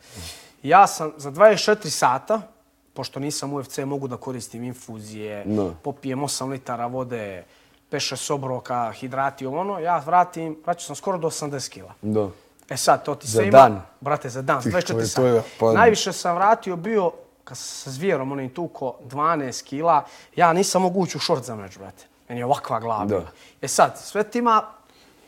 [0.63, 2.41] Ja sam za 24 sata,
[2.93, 5.71] pošto nisam UFC, mogu da koristim infuzije, Da.
[5.73, 7.43] popijem 8 litara vode,
[7.89, 11.93] peše sobroka, hidrati, ovo ono, ja vratim, vraćam sam skoro do 80 kila.
[12.01, 12.29] Da.
[12.69, 13.51] E sad, to ti Za sve ima...
[13.53, 13.81] dan?
[14.01, 15.43] Brate, za dan, Ti, 24 to je- sata.
[15.59, 17.11] pa- Najviše sam vratio bio,
[17.49, 21.55] kad sam sa zvijerom onim tuko 12 kila, ja nisam mogu ući u šort za
[21.55, 22.05] meč, brate.
[22.29, 23.21] Meni je ovakva glava Da.
[23.61, 24.63] E sad, sve ti ima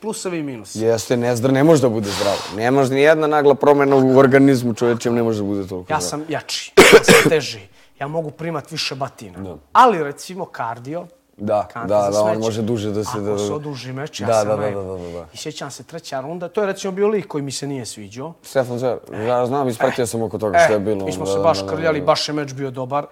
[0.01, 0.80] plusevi i minusi.
[0.80, 2.38] Jeste, nezdar ne može da bude zdravo.
[2.55, 5.99] Ne može ni jedna nagla promjena u organizmu čovječem ne može da bude toliko Ja
[5.99, 6.09] zdravo.
[6.09, 7.59] sam jači, ja sam teži,
[7.99, 9.39] ja mogu primat više batina.
[9.39, 9.57] Da.
[9.74, 11.05] Ali recimo kardio,
[11.38, 14.19] Da, kante da, za da, on može duže da se- Ako da- se oduži meč,
[14.19, 15.25] ja Da, sam da, da, da, da, da.
[15.34, 18.34] I sjećam se treća runda, to je recimo bio lik koji mi se nije sviđao.
[18.43, 21.01] Stefan Zer, ja znam, ispratio sam oko toga što je bilo.
[21.01, 23.05] E, Mi smo se baš krljali, baš je meč bio dobar.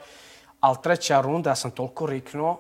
[0.60, 2.58] Ali treća runda, ja sam toliko riknuo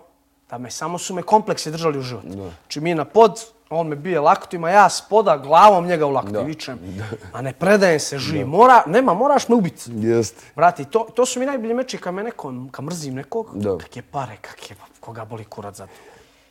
[0.49, 2.23] da me samo su me kompleksi držali u život.
[2.25, 3.31] Znači mi na pod,
[3.69, 6.79] on me bije laktima, ja spoda glavom njega u lakti, vičem.
[7.33, 8.47] A ne predajem se, živ.
[8.47, 9.81] Mora, nema, moraš me ubiti.
[9.87, 10.43] Jeste.
[10.55, 13.77] Brati, to, to su mi najbolji meči kad me neko, kad mrzim nekog, Da.
[13.77, 15.93] kak je pare, kak je, koga boli kurac za to.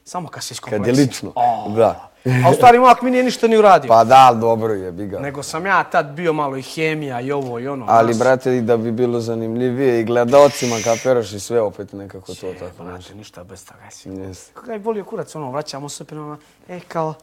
[0.08, 1.00] Samo kad se Kad iskompleksi.
[1.00, 1.32] je lično.
[1.34, 1.68] O.
[1.76, 2.10] Da.
[2.46, 3.88] A u stvari momak mi nije ništa ni uradio.
[3.88, 5.18] Pa da, dobro je, bi ga.
[5.18, 7.86] Nego sam ja tad bio malo i hemija i ovo i ono.
[7.88, 8.26] Ali, znaš.
[8.26, 12.74] brate, da bi bilo zanimljivije i gledalcima kapiraš i sve opet nekako to tako.
[12.76, 12.88] znaš.
[12.88, 14.20] Brate, ništa bez toga.
[14.22, 14.52] Jeste.
[14.54, 16.38] Kako je bolio kurac, ono, vraćamo se prema,
[16.68, 17.14] e, kao,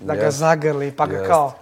[0.00, 1.28] da ga zagrli, pa ga Jeste.
[1.28, 1.52] kao,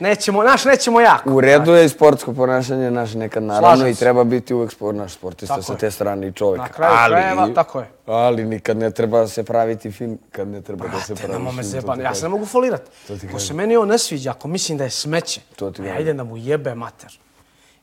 [0.00, 1.30] nećemo, naš, nećemo jako.
[1.30, 4.00] U redu je i sportsko ponašanje naš nekad naravno Slažem i se.
[4.00, 5.78] treba biti uvek sport, naš sportista Tako sa je.
[5.78, 6.58] te strane i čovjek.
[6.58, 7.90] Na kraju krajeva, tako je.
[8.06, 11.56] Ali nikad ne treba se praviti film, kad ne treba da se pravi me film.
[11.56, 12.82] to zebati, ti ja se ne mogu folirat.
[13.06, 15.82] To ti Ko se meni on ne sviđa, ako mislim da je smeće, To ti
[15.82, 17.18] ja idem da mu jebe mater.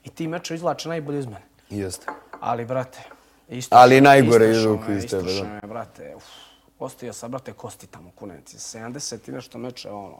[0.03, 1.41] I ti meče izvlače najbolje iz mene.
[1.69, 2.05] Jeste.
[2.41, 2.99] Ali, brate,
[3.49, 5.43] isto Ali najgore ko me, iz tebe, da.
[5.43, 6.23] me, brate, uf,
[6.79, 8.57] ostio sam, brate, kosti tamo, kunenci.
[8.57, 10.19] 70 i nešto meče, ono,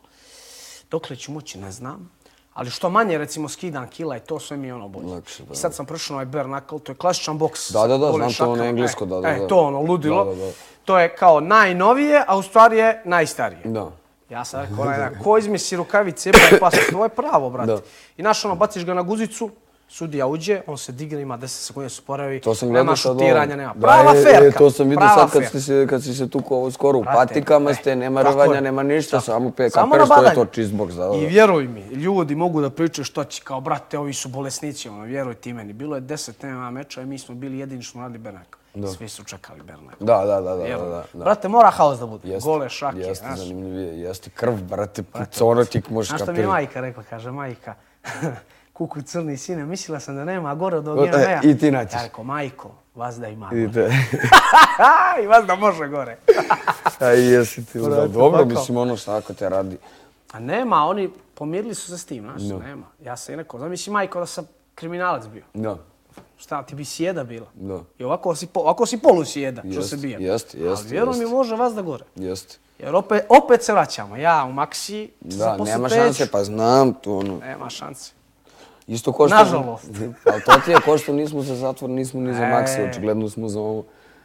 [0.96, 2.10] dokle ću moći, ne znam.
[2.54, 5.08] Ali što manje, recimo, skidam kila i to sve mi je ono bolje.
[5.08, 5.54] Lakše, da.
[5.54, 7.72] I sad sam prešao na ovaj bare knuckle, to je klasičan boks.
[7.72, 9.48] Da, da, da, znam to ono englesko, E, da, da, E, da.
[9.48, 10.24] to ono, ludilo.
[10.26, 10.52] Da, da, da.
[10.86, 13.62] To je kao najnovije, a u stvari je najstarije.
[13.66, 13.92] Da.
[14.30, 17.72] Ja sam rekao, onaj, da, ko izmisli rukavice, pa pas, to je pravo, brate.
[17.72, 17.80] Da.
[18.18, 19.50] I znaš, ono, baciš ga na guzicu,
[19.88, 23.56] sudija uđe, on se digne, ima 10 sekundi se sporavi, To sam nema šutiranja, ovo.
[23.56, 23.74] nema.
[23.74, 26.14] Da, Prava e, ferka, E, to sam vidio prava sad kad, si se, kad si
[26.14, 27.00] se tukao ovo skoro.
[27.00, 30.34] U patikama e, ste, nema tako rvanja, nema ništa, samo pe, Samo kapiraš to je
[30.34, 30.96] to cheesebox.
[30.96, 34.30] Da, da, I vjeruj mi, ljudi mogu da pričaju što će, kao, brate, ovi su
[34.30, 35.74] bolesnici, ono, vjeruj ti meni.
[35.74, 38.58] Bilo je 10 MMA meča i mi smo bili jedini što radili Bernak.
[38.98, 39.96] Svi su čekali Bernak.
[40.00, 41.24] Da, da, da, da, da, da, da.
[41.24, 42.30] Brate, mora haos da bude.
[42.30, 43.40] Jeste, Gole šake, Jeste, znaš.
[43.40, 45.04] zanimljivije, jeste krv, brate,
[45.72, 46.48] ti možeš Znaš što mi kapirati.
[46.48, 47.04] majka rekla?
[47.10, 47.74] Kaže, majka,
[48.76, 51.94] kuku crni sine, mislila sam da nema gore od ovog e, i ti naćiš.
[51.94, 53.50] Ja rekao, majko, vas da ima.
[53.50, 53.90] Vidite.
[55.24, 56.18] I vas da može gore.
[57.00, 59.78] A i jesi ti, Brate, dobro, mislim, ono šta ako te radi.
[60.32, 62.86] A nema, oni pomirili su se s tim, znaš, nema.
[63.04, 64.46] Ja sam i rekao, zamisli majko da sam
[64.76, 65.44] kriminalac bio.
[65.54, 65.78] Da,
[66.38, 67.48] Šta, ti bi sjeda bila.
[67.54, 67.80] da.
[68.00, 70.20] I ovako si, po, ovako si polusjeda, što Jest, se bija.
[70.20, 71.32] jest, jest, Ali vjeruj mi, jest.
[71.32, 72.04] može vas da gore.
[72.16, 72.58] Jeste.
[72.80, 74.18] Jer opet, opet se vraćamo.
[74.18, 77.38] Ja u Maxi, Da, nema šanse, pa znam to ono.
[77.38, 78.12] Nema šanse.
[78.88, 79.38] Isto ko što...
[79.38, 79.90] Nažalost.
[80.32, 82.52] Ali to ti je ko što nismo za zatvor, nismo ni za E.
[82.52, 83.84] Maxi, očigledno smo za ovo.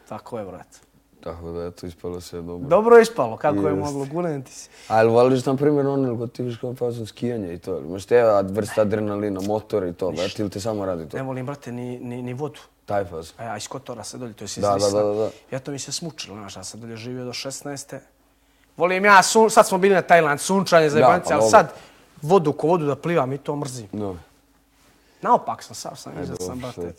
[0.08, 0.78] Tako je, brate.
[1.20, 2.68] Tako da, eto, ispalo sve dobro.
[2.68, 4.68] Dobro je ispalo, kako je moglo, gulen ti si.
[4.88, 7.76] A jel voliš, na primjer, ono, ili ti viš kao fazon skijanja i to?
[7.76, 11.16] ili Imaš te vrsta adrenalina, motora i to, brate, ili te samo radi to?
[11.16, 12.60] Ne volim, brate, ni, ni, ni vodu.
[12.86, 13.32] Taj faz.
[13.36, 15.30] A ja iz Kotora se dolje, to je iz Da, da, da, da, da.
[15.50, 17.98] Ja to mi se smučilo, znaš, ja sam dolje živio do 16.
[18.76, 21.72] Volim ja, sun, sad smo bili na Tajland, sunčanje, zajebanci, pa ali sad
[22.22, 23.88] vodu ko vodu da plivam i to mrzim.
[23.92, 24.16] No.
[25.22, 26.94] Naopak sam, sav sam, iza dobro, sam, brate.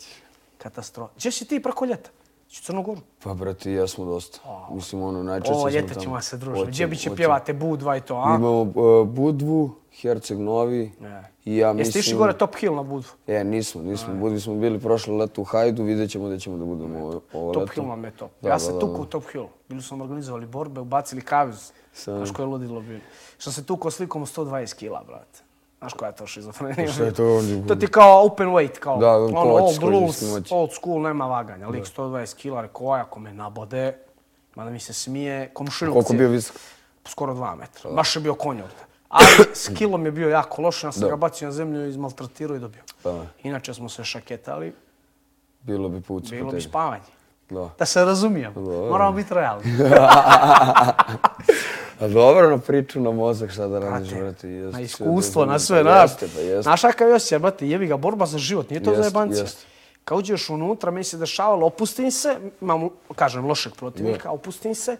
[0.58, 1.12] Katastrofa.
[1.16, 2.10] Gdje si ti preko ljeta?
[2.50, 3.00] Ću Crnu Goru.
[3.24, 4.38] Pa, brate, jesmo dosta.
[4.70, 6.00] Mislim, ono, najčešće O, smo ljeta tamo.
[6.00, 6.70] ćemo se družiti.
[6.70, 8.36] Gdje bi će pjevate Budva i to, a?
[8.38, 11.30] imamo uh, Budvu, Herceg Novi Ne.
[11.44, 12.00] i ja Jeste mislim...
[12.00, 13.10] išli gore Top Hill na Budvu?
[13.26, 14.14] E, nismo, nismo.
[14.14, 17.52] Budvi smo bili prošle leto u Hajdu, vidjet ćemo da ćemo da budemo ovo, ovo
[17.52, 17.72] Top leto.
[17.74, 18.30] Hill nam je to.
[18.40, 18.86] Da, ja sam da.
[18.86, 19.46] u Top Hill.
[19.68, 21.72] Bili smo organizovali borbe, ubacili kavez.
[21.92, 22.16] Sam.
[22.16, 23.00] Znaš koje je ludilo bilo.
[23.38, 25.40] Što se tuko slikom u 120 kila, brate.
[25.82, 26.86] Znaš koja je to šizofrenija?
[26.86, 27.24] Pa šta je to?
[27.68, 30.54] To ti kao open weight, kao Da, ono, ko hoćeš, old rules, moći.
[30.54, 31.68] old school, nema vaganja.
[31.68, 33.96] Lik 120 kila, rekao, "Oj, ako me nabode,
[34.54, 35.94] mada mi se smije, komšinovci.
[35.94, 36.56] Koliko bio visok?
[37.04, 37.90] Skoro dva metra.
[37.90, 38.76] Baš je bio konj ovdje.
[39.08, 41.08] Ali s kilom je bio jako loš, ja sam Da.
[41.08, 42.82] ga bacio na zemlju, izmaltretirao i dobio.
[43.02, 43.20] Pa.
[43.40, 44.72] Inače smo se šaketali,
[45.60, 47.02] Bilo bi put bilo bi spavanje.
[47.52, 47.70] Da.
[47.78, 48.54] Da se razumijemo.
[48.54, 48.90] Dobro.
[48.90, 49.64] Moramo biti realni.
[52.00, 56.06] A dobro na priču, na mozak, šta da radiš, Brate, na iskustvo, na sve, na.
[56.20, 56.62] Pa.
[56.62, 59.42] Znaš kakav je osjećaj, brate, jebi ga, borba za život, nije to Jest, za jebancija.
[59.42, 59.66] jest.
[60.04, 64.96] Kad uđeš unutra, meni se dešavalo, opustim se, imam, kažem, lošeg protivnika, opustim se,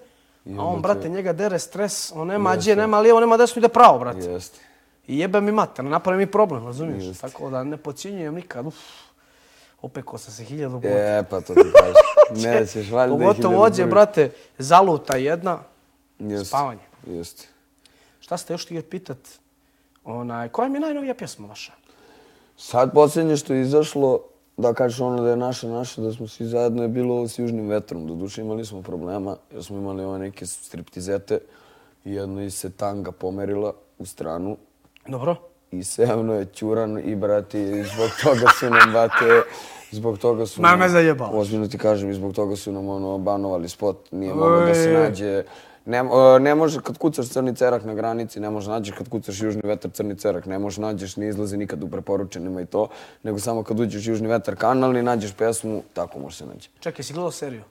[0.58, 3.98] a on, brate, njega dere stres, on nema gdje, nema lijevo, nema desno, ide pravo,
[3.98, 4.30] brate.
[4.30, 4.58] Jeste.
[5.06, 7.18] I jebe mi mater, napravi mi problem, razumiješ?
[7.18, 8.74] Tako da ne podcjenjujem nikad, uf.
[9.82, 10.88] Opekao sam se hiljadu puta.
[10.88, 12.44] E, pa to ti kažeš.
[12.44, 15.58] Nećeš, valjda ih Pogotovo ođe, brate, zaluta jedna,
[16.18, 16.44] Jeste.
[16.44, 16.80] spavanje.
[17.06, 17.48] Jeste.
[18.20, 19.18] Šta ste još htjeli pitat?
[20.04, 21.72] Onaj, koja mi je najnovija pjesma vaša?
[22.56, 24.20] Sad posljednje što je izašlo,
[24.56, 27.38] da kažeš ono da je naše, naše, da smo svi zajedno je bilo ovo s
[27.38, 28.06] južnim vetrom.
[28.06, 31.38] Doduše imali smo problema, jer smo imali ove neke striptizete
[32.04, 34.56] i jedno iz se tanga pomerila u stranu
[35.06, 35.36] Dobro?
[35.72, 39.42] I sevno je Ćuran i brati, zbog toga su nam, brate,
[39.90, 40.80] zbog toga su nam-.
[41.32, 44.92] Ozbiljno ti kažem, i zbog toga su nam ono, banovali spot, nije moglo da se
[44.92, 45.42] nađe.
[45.84, 49.40] Ne, e, ne može, kad kucaš crni cerak na granici, ne može nađeš kad kucaš
[49.40, 52.88] južni vetar crni cerak, ne može nađeš, ne izlazi nikad u preporučenima i to,
[53.22, 56.70] nego samo kad uđeš južni vetar kanal i nađeš pesmu, tako može se naći.
[56.80, 57.62] Čekaj, si gledao seriju?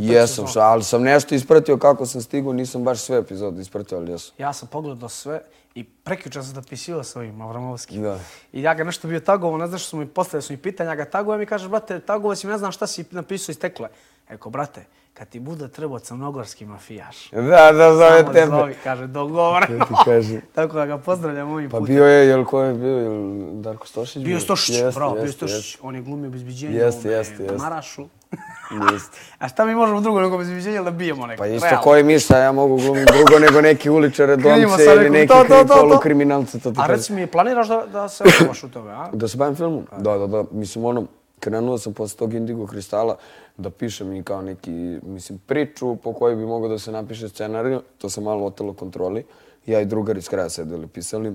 [0.00, 4.10] Jesam, šta, ali sam nešto ispratio kako sam stigao, nisam baš sve epizode ispratio, ali
[4.10, 4.34] jesam.
[4.38, 5.42] Ja sam pogledao sve
[5.74, 8.02] i prekjučer sam dopisivao s ovim Avramovskim.
[8.02, 8.18] Da.
[8.52, 10.90] I ja ga nešto bio tagovo, ne znaš što su mi postavili su mi pitanja,
[10.90, 13.88] ja ga tagujem i kaže, brate, tagovo si, ne znam šta si napisao iz tekle.
[14.28, 14.84] Eko, brate,
[15.14, 17.30] kad ti bude trebao crnogorski mafijaš.
[17.30, 18.46] Da, da, zove Samo tebe.
[18.46, 19.84] zovi, kaže, dogovoreno.
[19.84, 20.40] ti kažem.
[20.54, 21.94] Tako da ga pozdravljam ovim Pa putem.
[21.94, 23.12] bio je, jel ko je bio, jel
[23.52, 24.24] Darko Stošić?
[24.24, 25.78] Bio Stošić, bravo, bio je jeste, Stošić.
[25.82, 27.58] On je glumio bezbiđenje Jeste, u jeste, jeste.
[27.58, 28.04] Marašu.
[28.92, 29.18] Jeste.
[29.38, 31.40] A šta mi možemo drugo nego bezbiđenje da bijemo neko?
[31.42, 31.82] Pa isto Realno.
[31.82, 35.48] koji mi šta ja mogu glumiti drugo nego neki uličare, domce ili neki to, to,
[35.48, 35.80] to, to.
[35.80, 39.08] polukriminalce, to ti A reci mi, planiraš da, da se okupaš u tome, a?
[39.12, 39.86] Da se bavim filmom?
[39.98, 40.44] Da, da, da.
[40.50, 41.06] Mislim, ono,
[41.40, 43.16] krenuo sam posle tog Indigo Kristala
[43.56, 47.78] da pišem i kao neki, mislim, priču po kojoj bi mogao da se napiše scenarij.
[47.98, 49.24] To sam malo otelo kontroli.
[49.66, 51.34] Ja i drugar iz kraja sedeli pisali.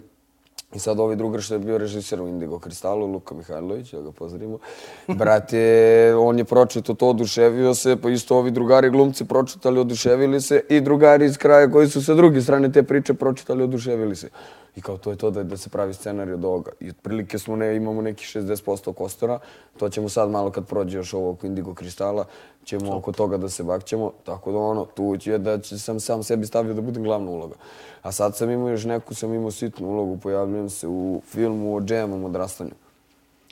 [0.75, 4.11] I sad ovaj drugar što je bio režiser u Indigo Kristalu, Luka Mihajlović, da ga
[4.11, 4.59] pozdravimo.
[5.07, 10.61] Brate, on je pročito to, oduševio se, pa isto ovi drugari glumci pročitali, oduševili se
[10.69, 14.29] i drugari iz kraja koji su sa druge strane te priče pročitali, oduševili se.
[14.75, 16.71] I kao to je to da, da se pravi scenarij od ovoga.
[16.79, 19.39] I otprilike smo ne, imamo neki 60% kostora.
[19.77, 22.25] To ćemo sad malo kad prođe još ovo oko Indigo Kristala,
[22.63, 24.11] ćemo oko toga da se bakćemo.
[24.23, 27.55] Tako da ono, tu će da će sam sam sebi stavio da budem glavna uloga.
[28.01, 31.81] A sad sam imao još neku, sam imao sitnu ulogu, pojavljujem se u filmu o
[31.81, 32.88] džemom odrastanju.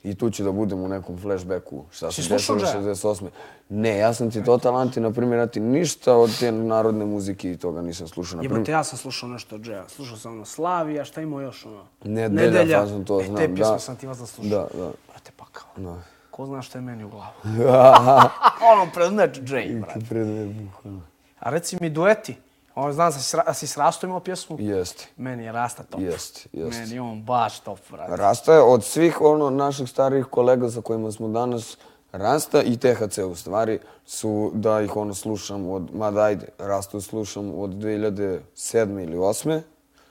[0.09, 1.83] I tu ću da budem u nekom flashbacku.
[1.91, 2.81] Šta se desilo Džeja?
[2.81, 3.27] 68.
[3.69, 7.51] Ne, ja sam ti total anti, na primjer, ja ti ništa od te narodne muzike
[7.51, 8.37] i toga nisam slušao.
[8.37, 9.89] Na primjer, Jebote, ja sam slušao nešto od Džeja.
[9.89, 11.83] Slušao sam ono Slavija, šta imao još ono?
[12.03, 14.49] Nedelja, fazon, to e, znam, Te pjesme sam ti vas da slušao.
[14.49, 14.91] Da, da.
[15.07, 15.69] Brate, pa kao.
[15.75, 16.01] Da.
[16.31, 17.33] Ko zna šta je meni u glavu?
[18.73, 19.99] ono predmet Džej, brate.
[21.39, 22.35] A reci mi dueti.
[22.77, 23.11] Ono, znam
[23.45, 24.57] da si, s Rastom imao pjesmu.
[24.59, 25.07] Jeste.
[25.17, 26.01] Meni je Rasta top.
[26.01, 26.79] Jest, jest.
[26.79, 28.15] Meni je on baš top, brate.
[28.15, 31.77] Rasta je od svih ono naših starijih kolega sa kojima smo danas
[32.11, 37.59] Rasta i THC u stvari su da ih ono slušam od, mada ajde, Rastu slušam
[37.59, 39.03] od 2007.
[39.03, 39.61] ili 8.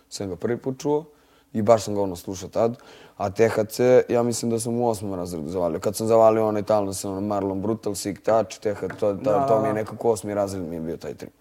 [0.08, 1.04] sam ga prvi put čuo
[1.52, 2.76] i baš sam ga ono slušao tad.
[3.16, 5.80] A THC, ja mislim da sam u osmom razredu zavalio.
[5.80, 9.60] Kad sam zavalio onaj talno sa ono Marlon Brutal, Sick Touch, THC, to, to, to
[9.62, 11.32] mi je nekako osmi razred mi je bio taj trip.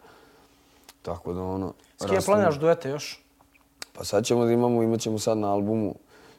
[1.06, 1.74] Tako da ono...
[1.98, 3.24] S kim planiraš duete još?
[3.94, 5.96] Pa sad ćemo da imamo, imat ćemo sad na albumu,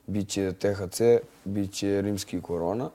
[0.07, 1.01] bit će THC,
[1.45, 2.91] bit će Rimski Korona,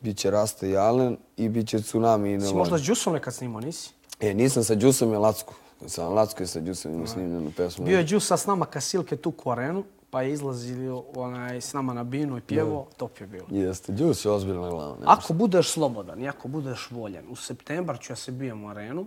[0.00, 2.58] bit će Rasta i Alen i bit će Tsunami i Si Nevon.
[2.58, 3.90] možda s Džusom nekad snimao, nisi?
[4.20, 5.54] E, nisam sa Džusom i Lacku.
[5.86, 7.84] Sa Lacku i sa Džusom imao snimljenu pesmu.
[7.84, 11.72] Bio je Džus sa s nama kasilke tu u arenu, pa je izlazio onaj, s
[11.72, 13.46] nama na binu i pjevo, top je bilo.
[13.50, 14.96] Jeste, Džus je ozbiljna glava.
[14.96, 15.02] ne?
[15.06, 19.06] Ako budeš slobodan i ako budeš voljen, u septembar ću ja se bijem u arenu,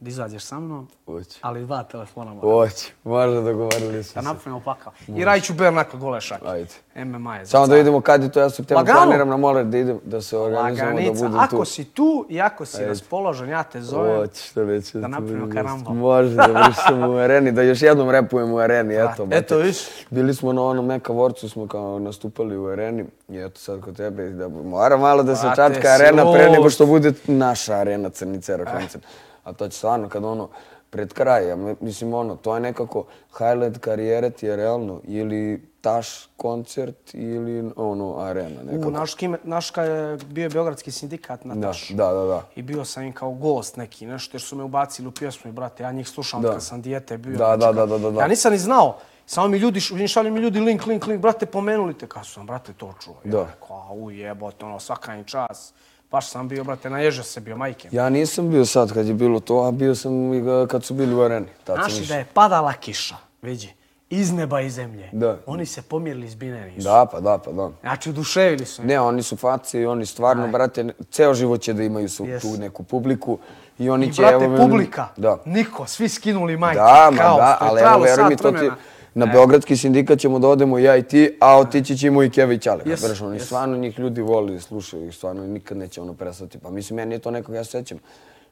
[0.00, 1.38] da izađeš sa mnom, Hoće.
[1.40, 2.50] ali dva telefona moram.
[2.50, 4.28] Hoće, možda dogovorili Da smo se.
[4.28, 4.92] napravimo pakao.
[5.08, 6.18] I radit ću bare onako gole.
[6.46, 6.68] Ajde.
[6.96, 9.00] MMA je za Samo da vidimo kad je to, ja septembar Lagano.
[9.00, 11.56] planiram na moler da idem, da se organizujemo, da Laganica, budem tu.
[11.56, 14.16] ako si tu i ako si raspoložen, ja te zovem.
[14.16, 14.98] Hoće, što neće.
[14.98, 15.94] Da napravimo karambol.
[15.94, 19.26] Može, da vršimo u areni, da još jednom repujemo u areni, eto.
[19.26, 19.44] brate.
[19.44, 19.78] eto, viš.
[20.10, 23.96] Bili smo na onom Meka Vorcu, smo kao nastupali u areni i eto sad kod
[23.96, 28.08] tebe, da mora malo da se Brate, čačka arena pre nego što bude naša arena
[28.08, 29.04] Crnicera koncert.
[29.46, 30.48] A to će stvarno kad ono,
[30.90, 35.62] pred kraj, ja mi- mislim ono, to je nekako highlight karijere ti je realno ili
[35.80, 38.88] taš koncert ili ono arena nekako.
[38.88, 41.88] U, naš, kime, naš je bio Beogradski sindikat na Da, Taš.
[41.88, 42.42] da, da, da.
[42.56, 45.54] I bio sam im kao gost neki, nešto, jer su me ubacili u pjesmu i
[45.54, 46.52] brate, ja njih slušam Da.
[46.52, 47.32] kad sam dijete bio.
[47.32, 48.20] Da, znači, da, kao- da, da, da.
[48.20, 51.94] Ja nisam ni znao, samo mi ljudi, šalju mi ljudi link, link, link, brate, pomenuli
[51.94, 53.14] te, kao sam, brate, to čuo.
[53.24, 53.38] Da.
[53.38, 55.72] Ja rekao, a u jebote, ono, svaka im čas.
[56.10, 57.88] Baš sam bio, brate, naježio se bio, majke.
[57.92, 61.14] Ja nisam bio sad kad je bilo to, a bio sam i kad su bili
[61.14, 61.46] u areni.
[61.64, 63.72] Tad Znaš da je padala kiša, vidi,
[64.10, 65.08] iz neba i zemlje.
[65.12, 65.38] Da.
[65.46, 66.84] Oni se pomirili iz bine nisu.
[66.84, 67.70] Da, pa da, pa da.
[67.80, 68.84] Znači, oduševili su.
[68.84, 72.24] Ne, oni su faci i oni stvarno, brate, ne- ceo život će da imaju su,
[72.24, 72.40] Yes.
[72.42, 73.38] tu neku publiku.
[73.78, 75.38] I oni I će, brate, me- publika, Da.
[75.44, 78.76] niko, svi skinuli majke, Da, ma da, ali evo, veruj mi, to ti, vremena.
[79.16, 82.58] Na Beogradski sindikat ćemo da odemo ja i ti, a otići će i Keva i
[82.58, 82.84] Ćale.
[82.84, 83.44] Yes, oni yes.
[83.44, 86.58] stvarno njih ljudi voli, slušaju ih, stvarno nikad neće ono prestati.
[86.58, 87.98] Pa mislim, meni je to nekog, ja se sećam,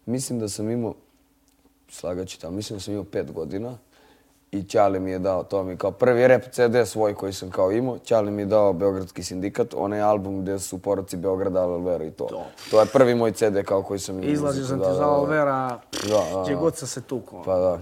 [0.06, 0.94] mislim da sam imao,
[1.88, 3.78] slagaću tamo, mislim da sam imao pet godina
[4.52, 7.72] i Ćale mi je dao, to mi kao prvi rap CD svoj koji sam kao
[7.72, 12.10] imao, Ćale mi je dao Beogradski sindikat, onaj album gdje su poroci Beograda, Alvera i
[12.10, 12.28] to.
[12.70, 14.32] To je prvi moj CD kao koji sam imao.
[14.32, 15.04] Izlazio sam ti za.
[15.04, 15.80] Alvera,
[16.44, 17.42] gdje god sam se tukao.
[17.42, 17.80] Pa da.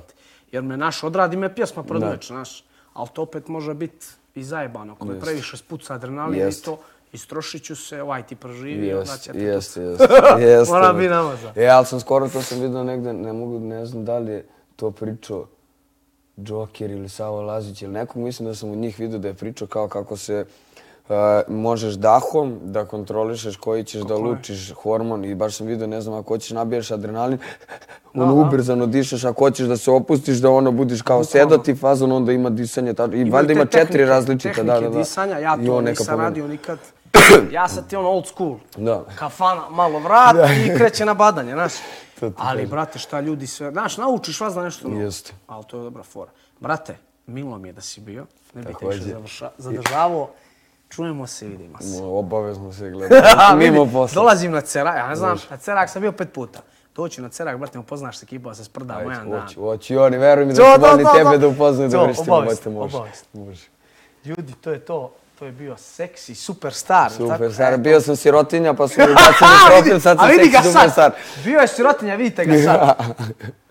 [0.52, 2.71] Jer me naš odradi me pjesma prodmeč, znaš.
[2.94, 4.92] Ali to opet može biti i zajebano.
[4.92, 6.64] Ako me previše spuca adrenalin i Jest.
[6.64, 6.78] to,
[7.12, 10.04] istrošit ću se, ovaj ti proživi, onda će Jeste, te jeste, jeste.
[10.48, 10.72] jeste.
[10.72, 11.52] Mora bi namazan.
[11.56, 14.44] E, ali sam skoro to sam vidio negde, ne mogu, ne znam da li je
[14.76, 15.46] to pričao
[16.36, 19.68] Joker ili Savo Lazić ili nekog, mislim da sam od njih vidio da je pričao
[19.68, 20.44] kao kako se
[21.08, 21.14] uh,
[21.48, 26.14] možeš dahom da kontrolišeš koji ćeš da lučiš hormon i baš sam vidio, ne znam,
[26.14, 27.38] ako hoćeš nabiješ adrenalin,
[28.14, 32.32] ono ubrzano dišeš, ako hoćeš da se opustiš, da ono budiš kao sedati fazon, onda
[32.32, 34.98] ima disanje, ta, i valjda ima četiri tehnike, različite, da, da, tehnike da.
[34.98, 36.78] disanja, ja to nisam radio nikad.
[37.52, 38.56] Ja sam ti ono old school.
[38.76, 39.04] Da.
[39.18, 40.36] Kafana, malo vrat
[40.66, 41.72] i kreće na badanje, znaš.
[42.36, 43.70] Ali, brate, šta ljudi sve...
[43.70, 45.00] Znaš, naučiš vas da nešto novo.
[45.00, 45.32] Jeste.
[45.46, 46.30] Ali to je dobra fora.
[46.60, 46.96] Brate,
[47.26, 48.26] milo mi je da si bio.
[48.54, 50.28] Ne bih te više zadržavao.
[50.94, 52.02] Čujemo se, vidimo se.
[52.02, 53.22] Obavezno se gleda.
[53.58, 54.22] Mimo posla.
[54.22, 56.60] Dolazim na Cerak, ja ne znam, na Cerak sam bio pet puta.
[56.94, 59.40] Doću na Cerak, brate, upoznaš se ekipa, se sprdamo jedan dan.
[59.40, 62.62] Hoću, hoću i oni, veruj mi da su to, tebe da upoznaju da vrištimo, obavijest,
[62.62, 62.98] brate, može.
[63.32, 63.68] Može.
[64.24, 65.12] Ljudi, to je to.
[65.38, 67.10] To je bio seksi superstar.
[67.10, 67.32] tako?
[67.32, 67.72] Super, star.
[67.72, 71.12] E, Bio sam sirotinja pa su mi bacili profil, sad sam seksi superstar.
[71.44, 72.96] Bio je sirotinja, vidite ga sad.